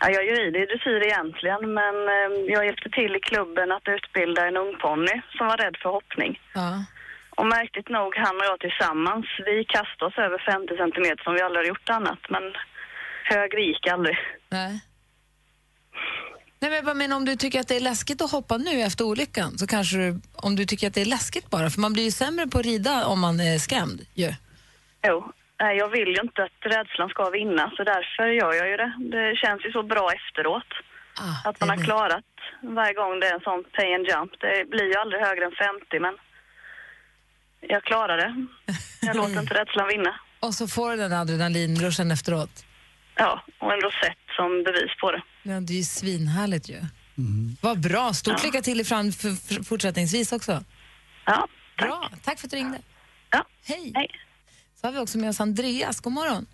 Ja, 0.00 0.10
jag 0.10 0.22
är 0.24 0.40
ju 0.40 0.46
i 0.46 0.66
dressyr 0.66 1.02
egentligen, 1.02 1.74
men 1.74 1.94
eh, 2.16 2.30
jag 2.54 2.66
hjälpte 2.66 2.90
till 2.90 3.16
i 3.16 3.20
klubben 3.20 3.72
att 3.72 3.88
utbilda 3.88 4.46
en 4.46 4.56
ungponny 4.56 5.16
som 5.36 5.46
var 5.46 5.56
rädd 5.56 5.76
för 5.82 5.90
hoppning. 5.90 6.40
Ja. 6.54 6.84
Och 7.30 7.46
märkligt 7.46 7.88
nog, 7.88 8.16
han 8.16 8.36
och 8.36 8.46
jag 8.50 8.60
tillsammans, 8.60 9.26
vi 9.46 9.64
kastade 9.64 10.04
oss 10.08 10.18
över 10.18 10.38
50 10.52 10.76
centimeter 10.76 11.24
som 11.24 11.34
vi 11.34 11.40
aldrig 11.40 11.64
har 11.64 11.68
gjort 11.68 11.88
annat, 11.88 12.22
men 12.28 12.42
högre 13.24 13.60
gick 13.60 13.86
aldrig. 13.86 14.16
Nej. 14.48 14.80
Nej, 16.60 16.70
men 16.70 16.76
jag 16.76 16.84
bara 16.84 16.94
menar, 16.94 17.16
om 17.16 17.24
du 17.24 17.36
tycker 17.36 17.60
att 17.60 17.68
det 17.68 17.76
är 17.76 17.80
läskigt 17.80 18.22
att 18.22 18.30
hoppa 18.30 18.56
nu 18.56 18.80
efter 18.80 19.04
olyckan 19.04 19.58
så 19.58 19.66
kanske 19.66 19.96
du, 19.96 20.20
om 20.34 20.56
du 20.56 20.64
tycker 20.66 20.86
att 20.88 20.94
det 20.94 21.00
är 21.00 21.04
läskigt 21.16 21.50
bara, 21.50 21.70
för 21.70 21.80
man 21.80 21.92
blir 21.92 22.04
ju 22.04 22.10
sämre 22.10 22.46
på 22.46 22.58
att 22.58 22.64
rida 22.64 23.06
om 23.06 23.20
man 23.20 23.40
är 23.40 23.58
skrämd 23.58 24.00
ju. 24.14 24.32
Jo, 25.06 25.32
nej, 25.60 25.76
jag 25.76 25.88
vill 25.88 26.08
ju 26.08 26.20
inte 26.22 26.42
att 26.44 26.60
rädslan 26.72 27.08
ska 27.08 27.30
vinna, 27.30 27.72
så 27.76 27.84
därför 27.84 28.26
gör 28.26 28.54
jag 28.54 28.68
ju 28.70 28.76
det. 28.76 28.92
Det 28.98 29.36
känns 29.36 29.64
ju 29.66 29.72
så 29.72 29.82
bra 29.82 30.10
efteråt. 30.12 30.70
att 31.44 31.60
man 31.60 31.68
har 31.68 31.84
klarat 31.84 32.24
varje 32.62 32.94
gång 32.94 33.20
det 33.20 33.26
är 33.26 33.34
en 33.34 33.40
sån 33.40 33.64
pay 33.76 33.94
and 33.94 34.06
jump. 34.06 34.32
Det 34.40 34.70
blir 34.70 34.84
ju 34.84 34.94
aldrig 34.94 35.22
högre 35.22 35.44
än 35.44 35.52
50, 35.52 36.00
men 36.00 36.14
jag 37.60 37.82
klarar 37.82 38.16
det. 38.16 38.46
Jag 39.00 39.16
låter 39.20 39.40
inte 39.40 39.54
rädslan 39.54 39.88
vinna. 39.88 40.20
Och 40.40 40.54
så 40.54 40.68
får 40.68 40.90
du 40.90 40.96
den 40.96 41.12
adrenalinruschen 41.12 42.10
efteråt. 42.10 42.64
Ja, 43.14 43.42
och 43.58 43.72
en 43.72 43.80
rosett 43.80 44.18
som 44.36 44.62
bevis 44.64 44.92
på 45.00 45.12
det. 45.12 45.22
Ja, 45.48 45.60
det 45.60 45.72
är 45.72 45.76
ju 45.76 45.82
svinhärligt 45.82 46.68
ju. 46.68 46.80
Vad 47.60 47.80
bra. 47.80 48.12
Stort 48.12 48.44
lycka 48.44 48.62
till 48.62 48.80
i 48.80 48.84
fram, 48.84 49.12
för, 49.12 49.30
för, 49.46 49.64
fortsättningsvis 49.64 50.32
också. 50.32 50.52
Ja, 51.24 51.48
tack. 51.76 51.88
Bra. 51.88 52.10
Tack 52.24 52.38
för 52.38 52.46
att 52.46 52.50
du 52.50 52.56
ringde. 52.56 52.78
Ja. 53.30 53.44
Hej. 53.66 54.10
Så 54.74 54.86
har 54.86 54.92
vi 54.92 54.98
också 54.98 55.18
med 55.18 55.28
oss 55.28 55.40
Andreas. 55.40 56.00
God 56.00 56.12
morgon. 56.12 56.46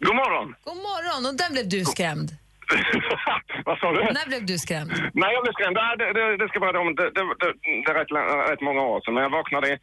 God 0.00 0.16
morgon! 0.16 0.54
God 0.64 0.76
morgon. 0.76 1.26
Och 1.26 1.34
där 1.40 1.50
blev 1.52 1.68
du 1.68 1.84
skrämd. 1.84 2.30
Vad 3.64 3.78
sa 3.78 3.92
du? 3.92 4.00
När 4.18 4.28
blev 4.28 4.46
du 4.46 4.58
skrämd? 4.58 4.90
Nej, 5.14 5.30
jag 5.34 5.42
blev 5.44 5.52
skrämd. 5.52 5.76
Det, 5.76 5.96
det, 5.98 6.12
det, 6.18 6.36
det 6.36 6.48
ska 6.48 6.58
vara 6.60 6.80
om, 6.80 6.94
det, 6.94 7.10
det, 7.16 7.22
det, 7.40 7.52
det 7.84 7.90
är 7.92 7.94
rätt, 7.94 8.50
rätt 8.50 8.60
många 8.60 8.82
år 8.82 9.00
sedan. 9.00 9.14
Men 9.14 9.22
jag 9.22 9.30
vaknade 9.30 9.78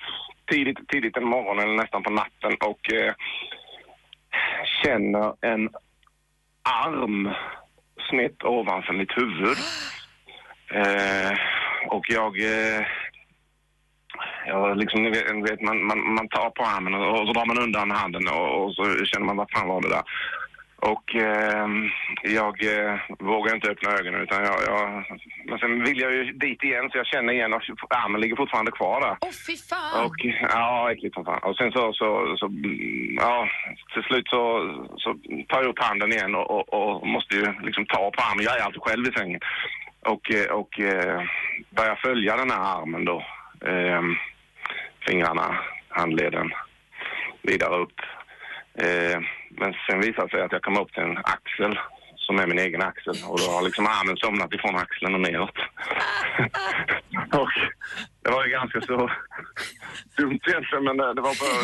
tidigt, 0.51 0.87
tidigt 0.87 1.17
en 1.17 1.27
morgon, 1.35 1.59
eller 1.59 1.75
nästan 1.75 2.03
på 2.03 2.09
natten, 2.09 2.53
och 2.69 2.93
eh, 2.93 3.13
känner 4.83 5.25
en 5.41 5.69
arm 6.85 7.29
snett 8.09 8.43
ovanför 8.43 8.93
mitt 8.93 9.17
huvud. 9.17 9.57
Eh, 10.71 11.31
och 11.87 12.05
jag... 12.09 12.39
Eh, 12.39 12.85
jag 14.47 14.77
liksom, 14.77 15.03
ni 15.03 15.09
vet, 15.09 15.61
man, 15.61 15.85
man, 15.85 16.13
man 16.13 16.27
tar 16.27 16.49
på 16.49 16.63
armen 16.63 16.93
och, 16.93 17.21
och 17.21 17.27
så 17.27 17.33
drar 17.33 17.45
man 17.45 17.63
undan 17.63 17.91
handen 17.91 18.27
och, 18.27 18.63
och 18.63 18.75
så 18.75 19.05
känner 19.05 19.25
man 19.25 19.37
vad 19.37 19.51
fan 19.51 19.67
var 19.67 19.81
det 19.81 19.89
där. 19.89 20.03
Och 20.75 21.15
eh, 21.15 21.67
jag 22.23 22.63
eh, 22.63 22.99
vågar 23.19 23.55
inte 23.55 23.71
öppna 23.71 23.91
ögonen 23.91 24.21
utan 24.21 24.43
jag, 24.43 24.55
jag... 24.67 25.05
Men 25.45 25.59
sen 25.59 25.83
vill 25.83 25.99
jag 25.99 26.11
ju 26.13 26.31
dit 26.31 26.63
igen 26.63 26.89
så 26.91 26.97
jag 26.97 27.05
känner 27.07 27.33
igen 27.33 27.53
och 27.53 27.61
armen 27.89 28.21
ligger 28.21 28.35
fortfarande 28.35 28.71
kvar 28.71 29.01
där. 29.01 29.17
Åh, 29.21 29.29
fy 29.47 29.57
fan! 29.57 30.05
Och, 30.05 30.15
ja, 30.41 30.91
äckligt 30.91 31.15
som 31.15 31.25
fan. 31.25 31.43
Och 31.43 31.57
sen 31.57 31.71
så, 31.71 31.93
så, 31.93 32.35
så 32.37 32.49
ja, 33.17 33.49
till 33.93 34.03
slut 34.03 34.27
så, 34.27 34.41
så 34.97 35.15
tar 35.47 35.61
jag 35.61 35.69
upp 35.69 35.79
handen 35.79 36.11
igen 36.11 36.35
och, 36.35 36.51
och, 36.51 36.73
och 36.73 37.07
måste 37.07 37.35
ju 37.35 37.45
liksom 37.61 37.85
ta 37.85 38.11
på 38.11 38.21
armen. 38.21 38.45
Jag 38.45 38.59
är 38.59 38.63
alltid 38.63 38.81
själv 38.81 39.07
i 39.07 39.11
sängen. 39.11 39.39
Och, 40.01 40.31
eh, 40.33 40.51
och 40.51 40.79
eh, 40.79 41.21
börjar 41.69 41.95
följa 41.95 42.37
den 42.37 42.51
här 42.51 42.81
armen 42.81 43.05
då. 43.05 43.25
Eh, 43.65 44.01
fingrarna, 45.07 45.59
handleden, 45.89 46.51
vidare 47.41 47.75
upp. 47.75 47.99
Eh, 48.77 49.19
men 49.57 49.73
sen 49.85 49.99
visar 49.99 50.23
det 50.23 50.29
sig 50.29 50.41
att 50.41 50.51
jag 50.51 50.61
kommer 50.61 50.81
upp 50.81 50.93
till 50.93 51.03
en 51.03 51.17
axel 51.17 51.79
som 52.15 52.39
är 52.39 52.47
min 52.47 52.59
egen 52.59 52.81
axel 52.81 53.15
och 53.29 53.39
då 53.39 53.45
har 53.51 53.61
liksom 53.61 53.85
armen 53.87 54.17
somnat 54.17 54.53
ifrån 54.53 54.75
axeln 54.75 55.15
och 55.15 55.21
neråt. 55.21 55.57
och 57.41 57.55
det 58.25 58.31
var 58.31 58.45
ju 58.45 58.51
ganska 58.51 58.81
så 58.81 58.97
dumt 60.17 60.39
egentligen 60.47 60.83
men 60.83 60.97
det, 60.97 61.13
det 61.13 61.21
var 61.21 61.33
bara, 61.41 61.55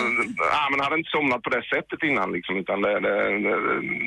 armen 0.63 0.79
hade 0.79 0.97
inte 0.97 1.09
somnat 1.09 1.41
på 1.43 1.49
det 1.49 1.63
sättet 1.73 2.03
innan 2.03 2.31
liksom 2.31 2.57
utan 2.57 2.81
det, 2.81 2.99
det, 2.99 3.13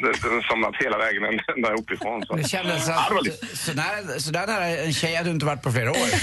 det, 0.03 0.43
somnat 0.51 0.75
hela 0.85 0.99
vägen 0.99 1.23
ända 1.57 1.73
uppifrån. 1.81 2.23
Så. 2.27 2.37
Det 2.37 2.49
kändes 2.49 2.88
Ja, 2.88 3.07
att 3.19 3.25
lite- 3.25 3.47
så 3.57 3.73
där, 3.73 4.19
så 4.19 4.31
där 4.33 4.47
nära 4.47 4.67
en 4.67 4.93
tjej 4.93 5.14
hade 5.14 5.29
du 5.29 5.35
inte 5.35 5.47
varit 5.47 5.62
på 5.62 5.71
flera 5.71 5.90
år. 5.90 5.97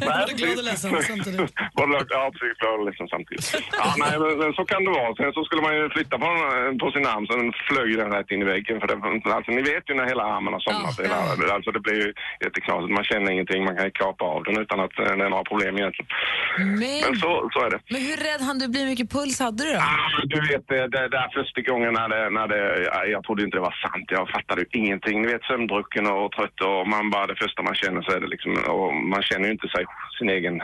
Både 0.00 0.32
glad 0.36 0.58
och 0.58 0.64
ledsen 0.64 1.02
samtidigt. 1.02 1.52
Ja, 2.16 2.30
precis. 2.32 2.58
Glad 2.60 2.80
och 2.80 2.86
ledsen 2.88 3.08
samtidigt. 3.08 3.46
Ja, 3.80 3.94
nej, 4.02 4.14
men, 4.22 4.38
men 4.38 4.52
så 4.58 4.64
kan 4.64 4.84
det 4.84 4.90
vara. 4.90 5.14
Sen 5.16 5.32
så 5.32 5.44
skulle 5.44 5.62
man 5.62 5.74
ju 5.76 5.90
flytta 5.96 6.18
på, 6.18 6.28
på 6.80 6.86
sin 6.94 7.06
arm, 7.06 7.26
så 7.26 7.32
den 7.36 7.52
flög 7.68 7.88
den 8.02 8.10
rätt 8.16 8.30
in 8.30 8.42
i 8.42 8.44
väggen. 8.54 8.80
För 8.80 8.86
det, 8.90 8.96
alltså, 9.36 9.50
ni 9.52 9.62
vet 9.72 9.84
ju 9.90 9.94
när 9.94 10.06
hela 10.12 10.24
armen 10.34 10.52
har 10.56 10.60
somnat. 10.60 11.00
Hela, 11.00 11.54
alltså, 11.54 11.70
det 11.76 11.80
blir 11.86 11.98
ju 12.04 12.08
jätteknasigt. 12.44 12.92
Man 12.98 13.04
känner 13.10 13.30
ingenting, 13.32 13.55
man 13.64 13.76
kan 13.76 13.90
kapa 13.90 14.24
av 14.24 14.44
den 14.44 14.58
utan 14.62 14.80
att 14.80 14.98
eh, 14.98 15.04
den 15.22 15.32
har 15.32 15.44
problem 15.44 15.76
egentligen. 15.78 16.08
Men, 16.58 16.78
Men 16.78 17.16
så, 17.22 17.50
så 17.52 17.58
är 17.66 17.70
det. 17.70 17.80
men 17.90 18.00
hur 18.00 18.16
rädd 18.16 18.40
hann 18.46 18.58
du 18.58 18.68
bli? 18.68 18.84
Mycket 18.86 19.10
puls 19.10 19.40
hade 19.40 19.64
du 19.64 19.72
då? 19.72 19.78
Ah, 19.78 20.22
Du 20.24 20.40
vet, 20.48 20.68
det, 20.68 20.88
det 20.88 21.08
där 21.08 21.28
första 21.34 21.60
gången 21.60 21.92
när 21.92 22.08
det, 22.08 22.30
när 22.30 22.46
det, 22.48 22.60
ja, 22.92 23.04
jag 23.04 23.24
trodde 23.24 23.42
inte 23.44 23.56
det 23.56 23.60
var 23.70 23.76
sant. 23.88 24.06
Jag 24.08 24.28
fattade 24.30 24.60
ju 24.60 24.66
ingenting. 24.80 25.22
Ni 25.22 25.28
vet, 25.32 25.42
sömndrucken 25.42 26.06
och 26.06 26.32
trött 26.32 26.60
och 26.60 26.88
man 26.88 27.10
bara, 27.10 27.26
det 27.26 27.36
första 27.44 27.62
man 27.62 27.74
känner 27.74 28.02
så 28.02 28.10
är 28.16 28.20
det 28.20 28.26
liksom, 28.34 28.52
och 28.74 28.94
man 28.94 29.22
känner 29.22 29.44
ju 29.46 29.52
inte 29.52 29.68
sig, 29.68 29.84
sin 30.18 30.28
egen 30.30 30.62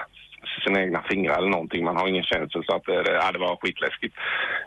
sina 0.67 0.81
egna 0.83 1.03
fingrar 1.11 1.39
eller 1.39 1.49
någonting. 1.49 1.85
Man 1.85 1.97
har 1.97 2.09
ingen 2.09 2.23
känsel 2.25 2.65
så 2.65 2.77
att 2.77 2.85
det, 2.85 3.03
det, 3.03 3.13
ja, 3.13 3.33
det 3.33 3.39
var 3.39 3.57
skitläskigt. 3.63 4.17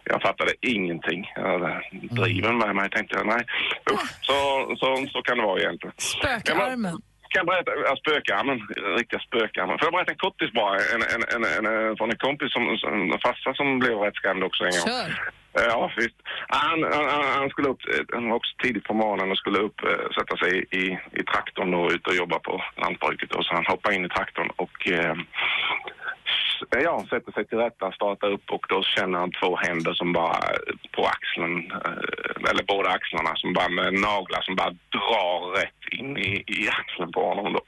Jag 0.03 0.21
fattade 0.21 0.51
ingenting. 0.61 1.31
Jag, 1.35 1.81
driven 2.09 2.57
med 2.57 2.75
mig 2.75 2.89
tänkte 2.89 3.15
jag, 3.17 3.27
nej. 3.27 3.43
Usch, 3.93 4.09
så, 4.21 4.33
så, 4.79 5.05
så 5.11 5.21
kan 5.21 5.37
det 5.37 5.43
vara 5.43 5.59
egentligen. 5.59 5.93
Spökarmen. 5.97 6.97
Kan 7.35 7.45
jag 7.47 7.53
berätta, 7.53 7.71
ja, 7.89 7.95
spökarmen, 7.95 8.57
riktiga 8.97 9.19
spökarmen. 9.19 9.77
Får 9.79 9.85
jag 9.85 9.93
berätta 9.93 10.11
en 10.11 10.17
kortis 10.25 10.51
bara? 10.53 10.75
En, 10.93 11.01
en, 11.13 11.23
en, 11.35 11.43
en, 11.65 11.97
från 11.97 12.09
en 12.11 12.17
kompis 12.17 12.51
som, 12.53 12.63
en 12.93 13.19
farsa 13.25 13.53
som 13.53 13.79
blev 13.79 13.97
rätt 13.97 14.15
skrämd 14.15 14.43
också 14.43 14.63
en 14.63 14.71
gång. 14.71 14.87
Kör. 14.89 15.09
Eh, 15.57 15.67
Ja, 15.73 15.91
visst. 15.97 16.15
Han, 16.47 16.83
han, 16.83 17.05
han- 17.37 17.49
skulle 17.49 17.67
upp, 17.67 17.81
eh, 17.93 18.03
han 18.13 18.29
var 18.29 18.35
också 18.35 18.53
tidigt 18.63 18.83
på 18.83 18.93
morgonen 18.93 19.31
och 19.31 19.37
skulle 19.37 19.59
upp, 19.59 19.79
eh, 19.83 20.05
sätta 20.17 20.37
sig 20.37 20.65
i, 20.71 20.83
i 21.19 21.23
traktorn 21.23 21.73
och 21.73 21.91
ut 21.91 22.07
och 22.07 22.15
jobba 22.15 22.39
på 22.39 22.63
lantbruket. 22.77 23.31
Och 23.35 23.45
så 23.45 23.53
han 23.55 23.65
hoppar 23.65 23.91
in 23.91 24.05
i 24.05 24.09
traktorn 24.09 24.49
och 24.55 24.87
eh, 24.91 25.15
ja, 26.69 27.05
sätter 27.09 27.31
sig 27.31 27.47
till 27.47 27.57
rätta, 27.57 27.91
startar 27.91 28.31
upp 28.31 28.49
och 28.49 28.65
då 28.69 28.83
känner 28.83 29.19
han 29.19 29.31
två 29.31 29.55
händer 29.55 29.93
som 29.93 30.13
bara 30.13 30.37
eh, 30.37 30.75
på 30.91 31.05
axeln, 31.05 31.71
eh, 31.71 32.49
eller 32.49 32.63
båda 32.63 32.89
axlarna 32.89 33.35
som 33.35 33.53
bara 33.53 33.69
med 33.69 33.93
naglar 33.93 34.41
som 34.41 34.55
bara 34.55 34.75
drar 34.97 35.59
rätt 35.59 35.99
in 35.99 36.17
i, 36.17 36.43
i 36.47 36.69
axeln 36.69 37.11
på 37.11 37.21
honom 37.29 37.53
då. 37.53 37.61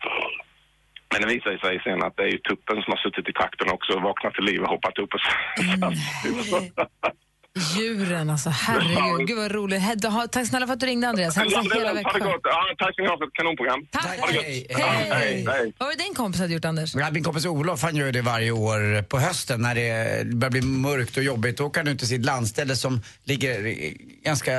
Men 1.12 1.21
det 1.21 1.36
visar 1.36 1.58
sig 1.58 1.82
sen 1.84 2.04
att 2.04 2.17
det 2.17 2.23
är 2.23 2.32
ju 2.32 2.38
tuppen 2.38 2.82
som 2.82 2.91
har 2.91 2.97
suttit 2.97 3.30
i 3.30 3.34
trakten 3.34 3.71
också 3.71 3.93
och 3.93 4.02
vaknat 4.02 4.34
till 4.34 4.43
liv 4.43 4.62
och 4.62 4.69
hoppat 4.69 4.97
upp 4.97 5.13
och 5.13 5.19
Djuren 7.57 8.29
alltså, 8.29 8.49
herregud. 8.49 9.27
Gud 9.27 9.37
vad 9.37 9.51
roligt. 9.51 9.81
He- 9.81 10.27
Tack 10.27 10.47
snälla 10.47 10.67
för 10.67 10.73
att 10.73 10.79
du 10.79 10.85
ringde 10.85 11.07
Andreas. 11.09 11.35
Hälsa 11.35 11.61
hela 11.61 11.93
Växjö. 11.93 12.19
Ja, 12.43 12.63
tack 12.77 12.93
ska 12.93 13.01
ni 13.03 13.09
ha 13.09 13.17
för 13.17 13.25
ett 13.27 13.33
kanonprogram. 13.33 13.85
Tack. 13.91 14.19
Ha 14.19 14.27
det 14.27 14.33
gott. 14.33 14.43
Hej. 14.43 14.67
Ja, 14.69 14.77
hej. 14.87 15.45
hej. 15.47 15.73
Vad 15.77 15.87
var 15.87 15.95
det 15.95 16.03
din 16.03 16.13
kompis 16.13 16.41
hade 16.41 16.53
gjort 16.53 16.65
Anders? 16.65 16.95
Ja, 16.95 17.11
min 17.11 17.23
kompis 17.23 17.45
Olof 17.45 17.81
han 17.83 17.95
gör 17.95 18.11
det 18.11 18.21
varje 18.21 18.51
år 18.51 19.01
på 19.01 19.19
hösten 19.19 19.61
när 19.61 19.75
det 19.75 20.25
börjar 20.27 20.51
bli 20.51 20.61
mörkt 20.61 21.17
och 21.17 21.23
jobbigt. 21.23 21.57
Då 21.57 21.65
åker 21.65 21.79
han 21.79 21.87
ut 21.87 21.99
till 21.99 22.07
sitt 22.07 22.25
landställe 22.25 22.75
som 22.75 23.01
ligger 23.23 23.75
ganska 24.23 24.53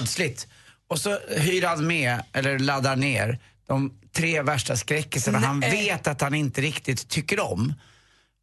ödsligt. 0.00 0.46
Och 0.88 0.98
så 0.98 1.18
hyr 1.28 1.62
han 1.62 1.86
med, 1.86 2.22
eller 2.32 2.58
laddar 2.58 2.96
ner, 2.96 3.38
de 3.68 3.92
tre 4.16 4.42
värsta 4.42 4.76
skräckisarna 4.76 5.38
han 5.38 5.60
vet 5.60 6.06
att 6.06 6.20
han 6.20 6.34
inte 6.34 6.60
riktigt 6.60 7.08
tycker 7.08 7.40
om. 7.52 7.74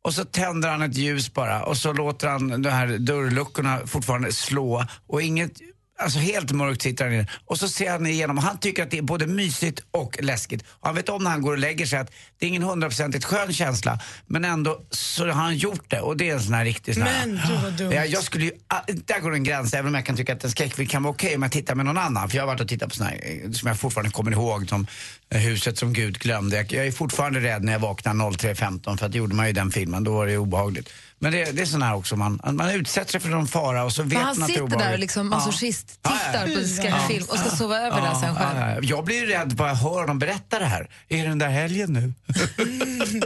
Och 0.03 0.13
så 0.13 0.25
tänder 0.25 0.69
han 0.69 0.81
ett 0.81 0.97
ljus 0.97 1.33
bara 1.33 1.63
och 1.63 1.77
så 1.77 1.93
låter 1.93 2.27
han 2.27 2.61
de 2.61 2.69
här 2.69 2.87
dörrluckorna 2.97 3.87
fortfarande 3.87 4.31
slå. 4.31 4.85
Och 5.07 5.21
inget 5.21 5.51
Alltså 5.99 6.19
helt 6.19 6.51
mörkt 6.51 6.81
sitter 6.81 7.05
han 7.05 7.13
inne. 7.13 7.27
Och 7.45 7.59
så 7.59 7.67
ser 7.67 7.91
han 7.91 8.07
igenom. 8.07 8.37
Han 8.37 8.57
tycker 8.57 8.83
att 8.83 8.91
det 8.91 8.97
är 8.97 9.01
både 9.01 9.27
mysigt 9.27 9.79
och 9.91 10.17
läskigt. 10.21 10.61
Och 10.61 10.87
han 10.87 10.95
vet 10.95 11.09
om 11.09 11.23
när 11.23 11.31
han 11.31 11.41
går 11.41 11.51
och 11.51 11.57
lägger 11.57 11.85
sig 11.85 11.99
att 11.99 12.11
det 12.39 12.45
är 12.45 12.47
ingen 12.49 12.63
hundraprocentigt 12.63 13.25
skön 13.25 13.53
känsla. 13.53 13.99
Men 14.27 14.45
ändå 14.45 14.81
så 14.89 15.25
har 15.25 15.31
han 15.31 15.57
gjort 15.57 15.89
det. 15.89 15.99
Och 15.99 16.17
det 16.17 16.29
är 16.29 16.33
en 16.33 16.41
sån 16.41 16.53
här 16.53 16.65
riktig 16.65 16.93
sån 16.93 17.03
här... 17.03 17.27
Men 17.27 17.35
du 17.47 17.63
vad 17.63 17.73
dumt. 17.73 17.91
Ja, 17.93 18.05
jag 18.05 18.23
skulle 18.23 18.45
ju, 18.45 18.51
ah, 18.67 18.81
där 18.87 19.19
går 19.19 19.33
en 19.33 19.43
gräns, 19.43 19.73
även 19.73 19.87
om 19.87 19.95
jag 19.95 20.05
kan 20.05 20.17
tycka 20.17 20.33
att 20.33 20.43
en 20.43 20.51
skräckfilm 20.51 20.87
kan 20.87 21.03
vara 21.03 21.13
okej 21.13 21.35
om 21.35 21.43
jag 21.43 21.51
tittar 21.51 21.75
med 21.75 21.85
någon 21.85 21.97
annan. 21.97 22.29
För 22.29 22.37
jag 22.37 22.43
har 22.43 22.47
varit 22.47 22.61
och 22.61 22.67
tittat 22.67 22.89
på 22.89 22.95
såna 22.95 23.09
här, 23.09 23.19
eh, 23.23 23.51
som 23.51 23.67
jag 23.67 23.79
fortfarande 23.79 24.11
kommer 24.11 24.31
ihåg, 24.31 24.69
som 24.69 24.87
eh, 25.29 25.39
Huset 25.39 25.77
som 25.77 25.93
Gud 25.93 26.19
glömde. 26.19 26.55
Jag, 26.55 26.71
jag 26.71 26.87
är 26.87 26.91
fortfarande 26.91 27.39
rädd 27.39 27.63
när 27.63 27.71
jag 27.71 27.79
vaknar 27.79 28.13
03.15 28.13 28.97
för 28.97 29.05
att 29.05 29.15
gjorde 29.15 29.35
man 29.35 29.47
ju 29.47 29.53
den 29.53 29.71
filmen, 29.71 30.03
då 30.03 30.13
var 30.13 30.27
det 30.27 30.37
obehagligt. 30.37 30.89
Men 31.23 31.31
det, 31.31 31.51
det 31.51 31.61
är 31.61 31.65
sån 31.65 31.81
här 31.81 31.95
också, 31.95 32.15
man, 32.15 32.39
man 32.51 32.69
utsätter 32.69 33.11
sig 33.11 33.21
för 33.21 33.29
någon 33.29 33.47
fara 33.47 33.83
och 33.83 33.91
så 33.93 34.03
vet 34.03 34.13
man 34.13 34.21
han 34.23 34.31
att 34.31 34.37
det 34.37 34.43
är 34.43 34.47
sitter 34.47 34.61
obehagligt. 34.61 34.85
där 34.87 34.93
och 34.93 34.99
liksom 34.99 35.31
Ja. 35.31 35.37
masochist 35.37 35.99
Ja, 36.03 36.09
tittar 36.09 36.47
ja. 36.47 36.55
på 36.61 36.67
skräckfilm 36.67 37.25
och 37.29 37.37
ska 37.39 37.49
sova 37.49 37.77
över 37.79 38.01
där 38.01 38.13
sen 38.13 38.35
själv. 38.35 38.59
Ja, 38.59 38.69
ja. 38.71 38.79
Jag 38.81 39.05
blir 39.05 39.15
ju 39.15 39.25
rädd 39.25 39.55
bara 39.55 39.67
jag 39.67 39.75
hör 39.75 40.07
dem 40.07 40.19
berätta 40.19 40.59
det 40.59 40.65
här. 40.65 40.89
Är 41.09 41.23
det 41.23 41.29
den 41.29 41.39
där 41.39 41.49
helgen 41.49 41.93
nu? 41.93 42.13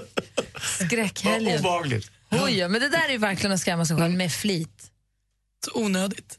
Skräckhelgen. 0.86 1.60
Obehagligt. 1.60 2.12
Oj, 2.31 2.67
men 2.67 2.81
det 2.81 2.89
där 2.89 3.05
är 3.07 3.12
ju 3.12 3.17
verkligen 3.17 3.51
att 3.53 3.60
skrämma 3.60 3.86
sig 3.86 3.97
själv 3.97 4.13
med 4.13 4.31
flit. 4.31 4.83
Så 5.65 5.71
onödigt. 5.81 6.38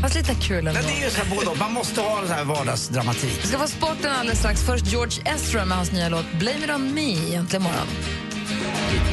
Fast 0.00 0.14
lite 0.14 0.34
kul 0.34 0.66
ändå. 0.66 0.72
Men 0.80 0.82
det 0.90 1.00
är 1.00 1.04
ju 1.04 1.10
så 1.10 1.20
här 1.22 1.34
både. 1.36 1.58
Man 1.58 1.72
måste 1.72 2.00
ha 2.00 2.22
en 2.22 2.28
här 2.28 2.44
vardagsdramatik. 2.44 3.38
Vi 3.42 3.46
ska 3.48 3.58
få 3.58 3.66
sporten 3.68 4.12
alldeles 4.12 4.38
strax. 4.38 4.60
Först 4.66 4.86
George 4.86 5.22
Ezra 5.34 5.64
med 5.64 5.76
hans 5.76 5.92
nya 5.92 6.08
låt 6.08 6.32
Blame 6.38 6.64
it 6.64 6.70
on 6.70 6.94
me 6.94 7.12
egentligen 7.12 7.62
imorgon. 7.66 7.86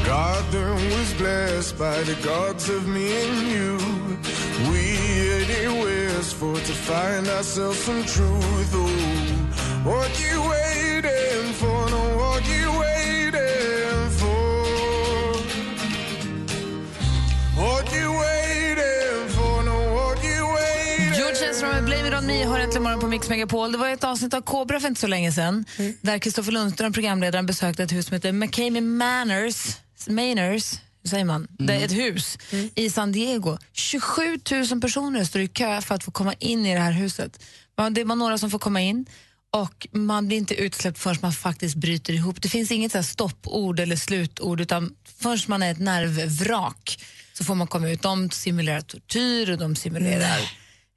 Garden 0.06 0.76
was 0.92 1.14
blessed 1.14 1.78
by 1.78 2.04
the 2.04 2.16
gods 2.24 2.70
of 2.70 2.88
me 2.88 3.06
and 3.24 3.48
you. 3.48 3.78
We 4.72 4.84
anywheres 5.44 6.34
for 6.34 6.56
to 6.56 6.74
find 6.74 7.28
ourselves 7.28 7.80
some 7.80 8.04
truth. 8.04 8.74
Oh, 8.74 9.90
what 9.90 10.12
you 10.20 10.42
waiting 10.50 11.54
for? 11.54 11.90
No, 11.90 12.18
what 12.18 12.44
you 12.48 12.68
waiting 12.80 14.10
for? 14.20 14.42
What 17.62 17.94
you 17.94 18.10
waiting 18.24 19.30
for? 19.30 19.64
No, 19.64 19.78
what 19.94 20.24
you 20.24 20.46
waiting 20.56 21.14
George 21.14 21.50
Ezra 21.50 21.68
med 21.70 21.84
Blame 21.84 22.08
it 22.08 22.14
on 22.14 22.26
me 22.26 22.44
har 22.44 22.60
äntligen 22.60 22.84
morgon 22.84 23.00
på 23.00 23.08
Mix 23.08 23.30
Megapol. 23.30 23.72
Det 23.72 23.78
var 23.78 23.90
ett 23.90 24.04
avsnitt 24.04 24.34
av 24.34 24.42
Kobra 24.42 24.80
för 24.80 24.88
inte 24.88 25.02
så 25.02 25.08
länge 25.08 25.32
sedan 25.32 25.66
där 26.02 26.20
Kristoffer 26.20 26.52
Lundström, 26.52 26.94
programledaren, 26.94 27.46
besökte 27.46 27.84
ett 27.84 27.92
hus 27.92 28.06
som 28.06 28.14
heter 28.14 28.32
McCamey 28.32 28.82
Manors, 28.82 29.78
Manors 30.10 30.74
säger 31.10 31.26
man? 31.26 31.48
Det 31.60 31.74
är 31.74 31.86
ett 31.86 31.92
hus 31.92 32.38
i 32.76 32.90
San 32.90 33.12
Diego. 33.12 33.58
27 33.74 34.40
000 34.72 34.82
personer 34.82 35.24
står 35.24 35.42
i 35.42 35.48
kö 35.48 35.82
för 35.82 35.96
att 35.96 36.04
få 36.04 36.12
komma 36.12 36.34
in 36.34 36.66
i 36.66 36.74
det 36.74 36.80
här 36.80 36.92
huset. 36.92 37.44
Man- 37.78 37.94
Det 37.94 38.02
är 38.02 38.06
bara 38.06 38.16
några 38.16 38.38
som 38.38 38.52
får 38.52 38.60
komma 38.60 38.82
in 38.82 39.06
och 39.54 39.88
man 39.92 40.28
blir 40.28 40.38
inte 40.38 40.56
utsläppt 40.56 41.00
förrän 41.00 41.18
man 41.22 41.32
faktiskt 41.34 41.76
bryter 41.76 42.14
ihop. 42.14 42.42
Det 42.42 42.50
finns 42.50 42.72
inget 42.72 42.92
så 42.92 43.04
stoppord 43.04 43.80
eller 43.80 43.96
slutord 43.96 44.62
utan 44.62 44.96
förrän 45.20 45.40
man 45.48 45.64
är 45.64 45.72
ett 45.72 45.80
nervvrak 45.80 47.04
så 47.34 47.44
får 47.44 47.56
man 47.56 47.68
komma 47.68 47.90
ut. 47.90 48.02
De 48.02 48.30
simulerar 48.30 48.82
tortyr 48.82 49.50
och 49.52 49.58
de 49.58 49.76
simulerar 49.76 50.40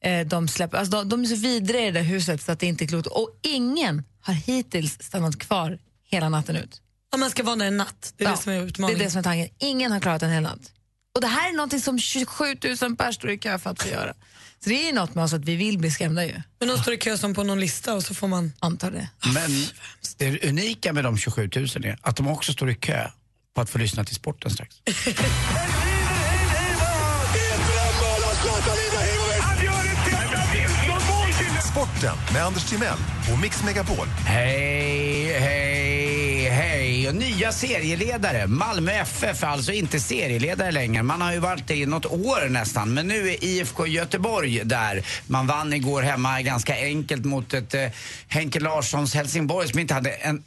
Eh, 0.05 0.27
de, 0.27 0.49
släpper, 0.49 0.79
alltså 0.79 0.91
de, 0.97 1.09
de 1.09 1.23
är 1.23 1.27
så 1.27 1.37
vidriga 1.37 1.83
i 1.83 1.85
det 1.91 1.91
där 1.99 2.03
huset 2.07 2.43
så 2.43 2.53
att 2.53 2.59
det 2.61 2.67
inte 2.67 2.85
är 2.85 2.87
klokt. 2.87 3.07
Och 3.07 3.39
ingen 3.43 4.03
har 4.21 4.35
hittills 4.35 4.99
stannat 5.03 5.39
kvar 5.39 5.79
hela 6.11 6.29
natten 6.29 6.57
ut. 6.57 6.81
Om 7.15 7.21
man 7.21 7.31
ska 7.31 7.43
vara 7.43 7.57
där 7.57 7.67
en 7.67 7.77
natt, 7.77 8.13
det 8.17 8.25
är 8.25 8.31
det 8.31 8.37
som 8.37 8.53
är 8.53 8.57
Det 8.57 8.65
utmaningen. 8.65 9.01
är 9.01 9.05
det 9.05 9.11
som 9.11 9.19
är 9.19 9.23
tanken. 9.23 9.49
Ingen 9.59 9.93
har 9.93 10.01
klarat 10.01 10.23
en 10.23 10.31
hel 10.31 10.43
natt. 10.43 10.61
Och 11.15 11.21
det 11.21 11.27
här 11.27 11.49
är 11.51 11.53
något 11.57 11.83
som 11.83 11.99
27 11.99 12.45
000 12.45 12.57
personer 12.57 13.13
står 13.13 13.31
i 13.31 13.39
kö 13.39 13.59
för 13.59 13.71
att 13.71 13.83
få 13.83 13.89
göra. 13.89 14.15
Så 14.65 14.71
det 14.71 14.83
är 14.83 14.87
ju 14.87 14.93
något 14.93 15.15
med 15.15 15.25
oss 15.25 15.33
att 15.33 15.45
vi 15.45 15.57
vill 15.57 15.79
bli 15.79 15.91
skrämda 15.91 16.27
ju. 16.27 16.43
Men 16.59 16.69
de 16.69 16.79
står 16.79 16.95
i 16.95 16.97
kö 16.97 17.19
som 17.19 17.35
på 17.35 17.43
någon 17.45 17.61
lista 17.61 17.95
och 17.95 18.03
så 18.03 18.15
får 18.15 18.29
man... 18.29 18.53
Antar 18.59 18.91
det. 18.91 19.09
Men 19.35 19.51
det 20.17 20.49
unika 20.49 20.93
med 20.93 21.05
de 21.05 21.19
27 21.19 21.51
000 21.57 21.65
är 21.85 21.99
att 22.03 22.17
de 22.17 22.29
också 22.29 22.53
står 22.53 22.71
i 22.71 22.75
kö 22.75 23.09
på 23.55 23.61
att 23.61 23.71
få 23.71 23.79
lyssna 23.79 24.05
till 24.05 24.15
sporten 24.15 24.51
strax. 24.51 24.77
Sporten 31.71 32.17
med 32.33 32.45
Anders 32.45 32.65
Timell 32.71 32.99
och 33.33 33.41
Mix 33.41 33.65
Megapol. 33.65 34.07
Hej, 34.27 35.39
hej, 35.39 35.74
hej. 36.75 37.09
Och 37.09 37.15
nya 37.15 37.53
serieledare. 37.53 38.47
Malmö 38.47 38.93
FF 38.93 39.43
är 39.43 39.47
alltså 39.47 39.73
inte 39.73 40.01
serieledare 40.01 40.73
längre. 40.73 41.03
Man 41.03 41.21
har 41.21 41.33
ju 41.33 41.39
varit 41.39 41.67
det 41.67 41.77
i 41.77 41.87
något 41.87 42.07
år 42.07 42.49
nästan. 42.49 42.95
Men 42.95 43.09
nu 43.09 43.29
är 43.29 43.45
IFK 43.45 43.87
Göteborg 43.87 44.65
där. 44.65 45.03
Man 45.27 45.47
vann 45.47 45.73
igår 45.73 46.03
hemma 46.03 46.43
ganska 46.43 46.75
enkelt 46.75 47.25
mot 47.25 47.55
ett 47.55 47.75
eh, 47.75 47.87
Henke 48.29 48.61
Larssons 48.61 49.15
Helsingborg 49.15 49.69
som 49.69 49.79
inte 49.79 49.95
hade 49.95 50.11
en 50.11 50.43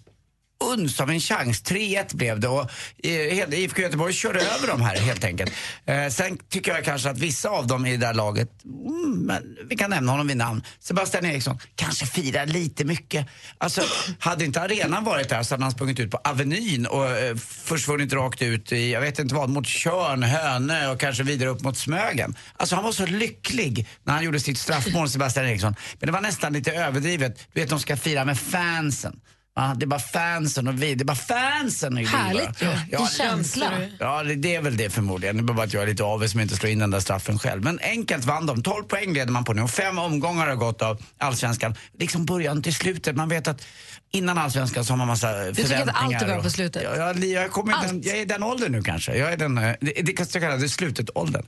uns 0.60 1.00
av 1.02 1.10
en 1.10 1.20
chans. 1.20 1.64
3-1 1.64 2.16
blev 2.16 2.40
det 2.40 2.48
och 2.48 2.72
eh, 3.04 3.54
IFK 3.54 3.82
Göteborg 3.82 4.14
körde 4.14 4.40
över 4.40 4.68
dem 4.68 4.82
här 4.82 4.98
helt 4.98 5.24
enkelt. 5.24 5.52
Eh, 5.86 6.08
sen 6.08 6.38
tycker 6.50 6.74
jag 6.74 6.86
kanske 6.86 7.10
att 7.10 7.18
vissa 7.18 7.50
av 7.50 7.68
dem 7.68 7.86
i 7.86 7.92
det 7.92 7.98
där 7.98 8.14
laget, 8.14 8.50
mm, 8.66 9.26
men 9.26 9.58
vi 9.70 9.76
kan 9.76 9.90
nämna 9.90 10.12
honom 10.12 10.28
vid 10.28 10.38
namn, 10.38 10.64
Sebastian 10.80 11.26
Eriksson, 11.26 11.60
kanske 11.76 12.06
firar 12.06 12.46
lite 12.46 12.86
mycket. 12.86 13.28
Alltså, 13.58 13.82
hade 14.20 14.46
inte 14.46 14.62
arenan 14.62 15.04
varit 15.04 15.30
där 15.30 15.44
så 15.44 15.54
hade 15.54 15.64
han 15.64 15.72
sprungit 15.72 16.00
ut 16.00 16.12
på 16.12 16.18
Avenyn 16.18 16.86
och 16.86 17.12
eh, 17.12 17.36
försvunnit 17.36 18.14
rakt 18.14 18.42
ut 18.42 18.72
i, 18.72 18.92
jag 18.92 19.02
vet 19.02 19.20
inte 19.20 19.36
vad, 19.36 19.50
mot 19.50 19.68
Tjörn, 19.68 20.24
Hönö 20.24 20.92
och 20.92 21.00
kanske 21.00 21.24
vidare 21.24 21.50
upp 21.50 21.62
mot 21.62 21.78
Smögen. 21.78 22.36
Alltså 22.58 22.76
han 22.76 22.84
var 22.84 22.92
så 22.92 23.06
lycklig 23.06 23.88
när 24.04 24.14
han 24.14 24.24
gjorde 24.24 24.40
sitt 24.40 24.58
straffmål, 24.58 25.10
Sebastian 25.10 25.46
Eriksson. 25.46 25.76
Men 26.00 26.08
det 26.08 26.14
var 26.14 26.22
nästan 26.22 26.54
lite 26.54 26.72
överdrivet. 26.72 27.48
Du 27.54 27.62
vet, 27.62 27.70
de 27.70 27.80
ska 27.80 27.98
fira 27.98 28.26
med 28.26 28.40
fansen. 28.40 29.20
Ja, 29.58 29.74
det 29.78 29.86
är 29.86 29.88
bara 29.88 30.00
fansen 30.00 30.68
och 30.68 30.84
vi. 30.84 30.96
Det 30.96 31.04
är 31.04 31.06
bara 31.06 31.16
fansen. 31.16 31.98
Härligt 31.98 32.62
ju. 32.62 32.68
Ja, 32.92 33.00
En 33.00 33.08
känsla. 33.08 33.72
Ja, 34.00 34.24
det, 34.24 34.36
det 34.36 34.56
är 34.56 34.62
väl 34.62 34.78
det 34.78 34.90
förmodligen. 34.90 35.38
Det 35.38 35.52
är 35.52 35.54
bara 35.54 35.64
att 35.64 35.74
jag 35.74 35.84
är 35.84 35.88
lite 35.88 36.04
avis 36.04 36.32
som 36.32 36.40
inte 36.40 36.56
slår 36.56 36.72
in 36.72 36.80
den 36.80 36.92
där 36.92 37.00
straffen 37.00 37.40
själv. 37.40 37.64
Men 37.64 37.80
enkelt 37.82 38.26
vann 38.26 38.46
de. 38.46 38.64
12 38.64 38.84
poäng 38.84 39.14
leder 39.14 39.32
man 39.32 39.44
på 39.44 39.54
nu 39.54 39.62
och 39.62 39.70
fem 39.70 40.00
omgångar 40.00 40.48
har 40.48 40.56
gått 40.56 40.82
av 40.82 41.02
allsvenskan. 41.18 41.76
Liksom 42.00 42.26
början 42.26 42.64
till 42.64 42.74
slutet. 42.74 43.16
Man 43.16 43.30
vet 43.30 43.48
att 43.48 43.66
Innan 44.12 44.38
allsvenskan 44.38 44.86
så 44.86 44.94
har 44.94 44.98
man 44.98 45.08
massa 45.08 45.28
tycker 45.28 45.50
att 45.50 45.56
förväntningar. 45.58 45.94
allt 45.96 46.22
är 46.22 46.26
bra 46.26 46.42
på 46.42 46.50
slutet? 46.50 46.84
Ja, 46.84 46.96
jag, 46.96 47.26
jag, 47.26 47.52
kommer 47.52 47.74
Allt? 47.74 47.88
den, 47.88 48.02
jag 48.02 48.18
är 48.18 48.22
i 48.22 48.26
den 48.26 48.44
åldern 48.44 48.72
nu 48.72 48.82
kanske. 48.82 49.18
Jag 49.18 49.34
är 49.34 49.38
den, 49.38 49.58
eh, 49.58 49.76
det, 49.82 50.02
det 50.02 50.26
så 50.30 50.40
kallade 50.40 50.70
slutet-åldern. 50.70 51.46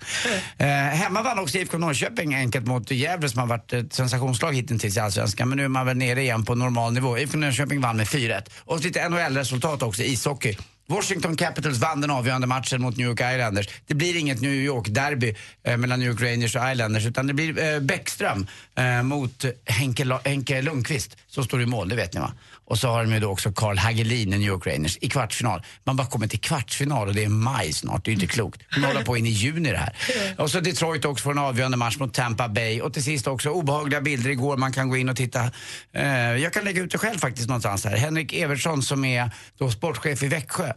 Eh, 0.58 0.67
hemma 0.67 1.22
vann 1.22 1.39
också 1.39 1.58
IFK 1.58 1.78
Norrköping 1.78 2.36
enkelt 2.36 2.67
mot 2.67 2.91
Gävle 2.91 3.30
som 3.30 3.39
har 3.39 3.48
varit 3.48 3.74
ett 3.74 3.93
sensationslag 3.93 4.54
hittills 4.54 4.98
i 4.98 5.00
allsvenskan. 5.00 5.50
Men 5.50 5.58
nu 5.58 5.63
är 5.63 5.67
man 5.67 5.86
väl 5.86 5.98
nere 5.98 6.22
igen 6.22 6.45
på 6.45 6.56
normal 6.56 6.93
nivå. 6.93 7.17
IFK 7.17 7.38
Norrköping 7.38 7.82
vann 7.82 7.98
med 7.98 8.08
4-1. 8.08 8.50
Och 8.60 8.80
lite 8.80 9.10
NHL-resultat 9.10 9.82
också, 9.82 10.04
ishockey. 10.04 10.58
Washington 10.89 11.36
Capitals 11.36 11.78
vann 11.78 12.02
den 12.02 12.12
avgörande 12.12 12.47
matchen 12.47 12.82
mot 12.82 12.97
New 12.97 13.08
York 13.08 13.19
Islanders. 13.19 13.67
Det 13.88 13.93
blir 13.93 14.17
inget 14.17 14.41
New 14.41 14.54
York-derby 14.54 15.36
eh, 15.63 15.78
mellan 15.78 15.99
New 15.99 16.10
York 16.10 16.21
Rangers 16.21 16.56
och 16.56 16.71
Islanders 16.71 17.06
utan 17.06 17.28
det 17.28 17.34
blir 17.34 17.73
eh, 17.73 17.80
Bäckström 17.80 18.47
eh, 18.75 19.04
mot 19.04 19.45
Henke, 19.65 20.04
La- 20.06 20.21
Henke 20.25 20.62
Lundqvist 20.62 21.17
som 21.28 21.43
står 21.43 21.62
i 21.62 21.65
mål, 21.65 21.89
det 21.89 21.95
vet 21.95 22.13
ni 22.13 22.19
va? 22.19 22.34
Och 22.69 22.77
så 22.77 22.88
har 22.88 23.03
de 23.03 23.13
ju 23.13 23.19
då 23.19 23.29
också 23.29 23.51
Carl 23.51 23.77
Hagelin 23.77 24.34
i 24.34 24.38
New 24.38 24.47
York 24.47 24.67
Rangers 24.67 24.97
i 25.01 25.10
kvartsfinal. 25.10 25.63
Man 25.84 25.95
bara 25.95 26.08
kommer 26.08 26.27
till 26.27 26.39
kvartsfinal 26.39 27.08
och 27.08 27.13
det 27.13 27.23
är 27.23 27.29
maj 27.29 27.73
snart, 27.73 28.05
det 28.05 28.10
är 28.10 28.12
ju 28.12 28.21
inte 28.21 28.34
klokt. 28.34 28.62
De 28.75 28.84
håller 28.84 29.03
på 29.03 29.17
in 29.17 29.25
i 29.25 29.29
juni 29.29 29.71
det 29.71 29.77
här. 29.77 29.93
Och 30.38 30.51
så 30.51 30.60
Detroit 30.60 31.05
också 31.05 31.23
får 31.23 31.32
en 31.32 31.38
avgörande 31.38 31.77
match 31.77 31.97
mot 31.97 32.13
Tampa 32.13 32.47
Bay. 32.47 32.82
Och 32.82 32.93
till 32.93 33.03
sist 33.03 33.27
också 33.27 33.49
obehagliga 33.49 34.01
bilder 34.01 34.29
igår, 34.29 34.58
man 34.58 34.73
kan 34.73 34.89
gå 34.89 34.97
in 34.97 35.10
och 35.10 35.15
titta. 35.15 35.51
Eh, 35.93 36.05
jag 36.15 36.53
kan 36.53 36.63
lägga 36.63 36.82
ut 36.82 36.91
det 36.91 36.97
själv 36.97 37.17
faktiskt 37.17 37.47
någonstans 37.47 37.86
här. 37.86 37.97
Henrik 37.97 38.34
Evertsson 38.34 38.84
som 38.84 39.05
är 39.05 39.32
då 39.58 39.71
sportchef 39.71 40.23
i 40.23 40.27
Växjö 40.27 40.73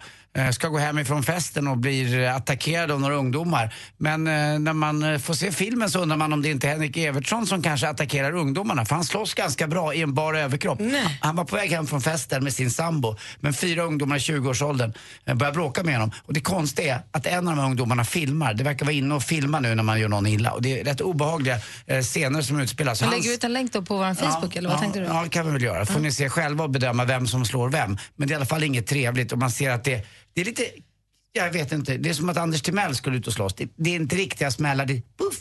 ska 0.52 0.68
gå 0.68 0.78
hem 0.78 0.98
ifrån 0.98 1.22
festen 1.22 1.68
och 1.68 1.78
blir 1.78 2.20
eh, 2.20 2.36
attackerad 2.36 2.90
av 2.90 3.00
några 3.00 3.14
ungdomar. 3.14 3.74
Men 3.98 4.26
eh, 4.26 4.58
när 4.58 4.72
man 4.72 5.02
eh, 5.02 5.18
får 5.18 5.34
se 5.34 5.52
filmen 5.52 5.90
så 5.90 6.00
undrar 6.00 6.16
man 6.16 6.32
om 6.32 6.42
det 6.42 6.48
inte 6.48 6.66
är 6.66 6.70
Henrik 6.70 6.96
Evertsson 6.96 7.46
som 7.46 7.62
kanske 7.62 7.88
attackerar 7.88 8.36
ungdomarna. 8.36 8.84
För 8.84 8.94
han 8.94 9.04
slåss 9.04 9.34
ganska 9.34 9.66
bra 9.66 9.94
i 9.94 10.02
en 10.02 10.14
bar 10.14 10.34
överkropp. 10.34 10.78
Han 11.20 11.36
var 11.36 11.44
på 11.44 11.56
väg 11.56 11.70
hem 11.70 11.86
från 11.86 12.00
festen 12.00 12.44
med 12.44 12.52
sin 12.52 12.70
sambo. 12.70 13.16
Men 13.40 13.54
fyra 13.54 13.82
ungdomar 13.82 14.16
i 14.16 14.18
20-årsåldern 14.18 14.92
eh, 15.24 15.34
börjar 15.34 15.52
bråka 15.52 15.82
med 15.82 15.94
honom. 15.94 16.10
Och 16.26 16.32
det 16.32 16.40
konstiga 16.40 16.94
är 16.94 17.02
att 17.10 17.26
en 17.26 17.48
av 17.48 17.56
de 17.56 17.60
här 17.60 17.66
ungdomarna 17.66 18.04
filmar. 18.04 18.54
Det 18.54 18.64
verkar 18.64 18.86
vara 18.86 18.94
inne 18.94 19.14
och 19.14 19.22
filma 19.22 19.60
nu 19.60 19.74
när 19.74 19.82
man 19.82 20.00
gör 20.00 20.08
någon 20.08 20.26
illa. 20.26 20.50
Och 20.52 20.62
det 20.62 20.80
är 20.80 20.84
rätt 20.84 21.00
obehagliga 21.00 21.58
eh, 21.86 22.00
scener 22.02 22.42
som 22.42 22.60
utspelas. 22.60 23.00
Hans- 23.00 23.10
lägger 23.12 23.28
vi 23.28 23.34
ut 23.34 23.44
en 23.44 23.52
länk 23.52 23.72
då 23.72 23.82
på 23.82 23.96
vår 23.96 24.14
Facebook, 24.14 24.56
eller 24.56 24.68
vad 24.68 24.78
ja, 24.78 24.80
tänkte 24.80 25.00
du? 25.00 25.06
Ja, 25.06 25.22
det 25.22 25.28
kan 25.28 25.46
vi 25.46 25.52
väl 25.52 25.62
göra. 25.62 25.86
får 25.86 26.00
ni 26.00 26.12
se 26.12 26.28
själva 26.28 26.64
och 26.64 26.70
bedöma 26.70 27.04
vem 27.04 27.26
som 27.26 27.44
slår 27.44 27.68
vem. 27.68 27.98
Men 28.16 28.28
det 28.28 28.32
är 28.32 28.34
i 28.34 28.36
alla 28.36 28.46
fall 28.46 28.62
inget 28.62 28.86
trevligt 28.86 29.32
och 29.32 29.38
man 29.38 29.50
ser 29.50 29.70
att 29.70 29.84
det, 29.84 30.06
det 30.34 30.40
är 30.40 30.44
lite, 30.44 30.64
jag 31.32 31.50
vet 31.52 31.72
inte, 31.72 31.96
det 31.96 32.08
är 32.10 32.14
som 32.14 32.28
att 32.28 32.36
Anders 32.36 32.62
Timell 32.62 32.96
skulle 32.96 33.16
ut 33.16 33.26
och 33.26 33.32
slåss. 33.32 33.54
Det, 33.54 33.68
det 33.76 33.90
är 33.90 33.94
inte 33.96 34.16
riktiga 34.16 34.50
smällar, 34.50 34.86
det 34.86 34.92
är 34.92 35.02
puff, 35.18 35.36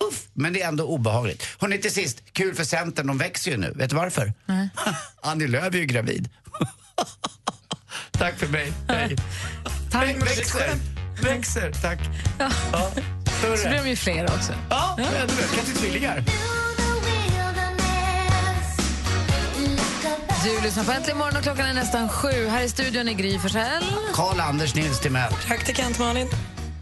puff. 0.00 0.22
Men 0.32 0.52
det 0.52 0.62
är 0.62 0.68
ändå 0.68 0.84
obehagligt. 0.84 1.46
Hörrni 1.58 1.78
till 1.78 1.92
sist, 1.92 2.22
kul 2.32 2.54
för 2.54 2.64
Centern, 2.64 3.06
de 3.06 3.18
växer 3.18 3.50
ju 3.50 3.56
nu. 3.56 3.72
Vet 3.76 3.90
du 3.90 3.96
varför? 3.96 4.32
Annie 5.22 5.46
Lööf 5.46 5.74
är 5.74 5.78
ju 5.78 5.84
gravid. 5.86 6.28
tack 8.10 8.38
för 8.38 8.46
mig, 8.46 8.72
hej. 8.88 9.16
Tack. 9.90 10.16
Vä- 10.16 10.24
Växer, 10.24 10.74
växer, 11.22 11.72
tack. 11.82 11.98
Ja. 12.38 12.50
Större. 13.38 13.56
Så 13.56 13.68
blir 13.68 13.82
de 13.82 13.88
ju 13.90 13.96
fler 13.96 14.24
också. 14.24 14.52
Ja, 14.70 14.94
mer. 14.98 15.26
Kanske 15.54 15.74
tvillingar. 15.74 16.24
Du 20.46 20.60
lyssnar 20.60 20.84
på 20.84 20.92
Äntligen 20.92 21.18
morgon 21.18 21.36
och 21.36 21.42
klockan 21.42 21.66
är 21.66 21.74
nästan 21.74 22.08
sju. 22.08 22.46
Här 22.48 22.62
i 22.62 22.68
studion 22.68 23.08
är 23.08 23.12
Gry 23.12 23.38
Forssell. 23.38 23.84
Karl-Anders 24.12 24.74
Nils 24.74 25.00
Timell. 25.00 25.32
Praktikant 25.46 25.98
Malin. 25.98 26.28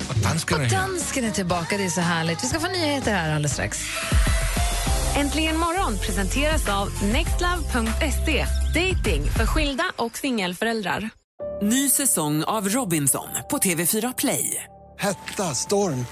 Och 0.08 0.14
dansken 0.14 0.60
Och 0.60 0.68
dansken 0.68 1.24
är 1.24 1.30
tillbaka, 1.30 1.76
det 1.76 1.84
är 1.84 1.88
så 1.88 2.00
härligt. 2.00 2.44
Vi 2.44 2.48
ska 2.48 2.60
få 2.60 2.66
nyheter 2.66 3.12
här 3.12 3.34
alldeles 3.34 3.52
strax. 3.52 3.82
Äntligen 5.16 5.58
morgon 5.58 5.98
presenteras 5.98 6.68
av 6.68 6.88
nextlove.se. 7.02 8.46
Dating 8.74 9.24
för 9.24 9.46
skilda 9.46 9.84
och 9.96 10.16
singelföräldrar. 10.16 11.10
Ny 11.62 11.90
säsong 11.90 12.44
av 12.44 12.68
Robinson 12.68 13.28
på 13.50 13.58
TV4 13.58 14.14
Play. 14.18 14.64
Hetta, 14.98 15.54
storm, 15.54 16.06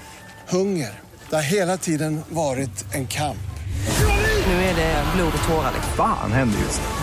hunger. 0.49 0.99
Det 1.29 1.35
har 1.35 1.43
hela 1.43 1.77
tiden 1.77 2.21
varit 2.29 2.93
en 2.93 3.07
kamp. 3.07 3.37
Nu 4.47 4.53
är 4.53 4.75
det 4.75 5.03
blod 5.15 5.33
och 5.41 5.47
tårar. 5.47 5.73
Fan 5.97 6.31
händer 6.31 6.59
just 6.59 6.81
nu. 6.81 7.02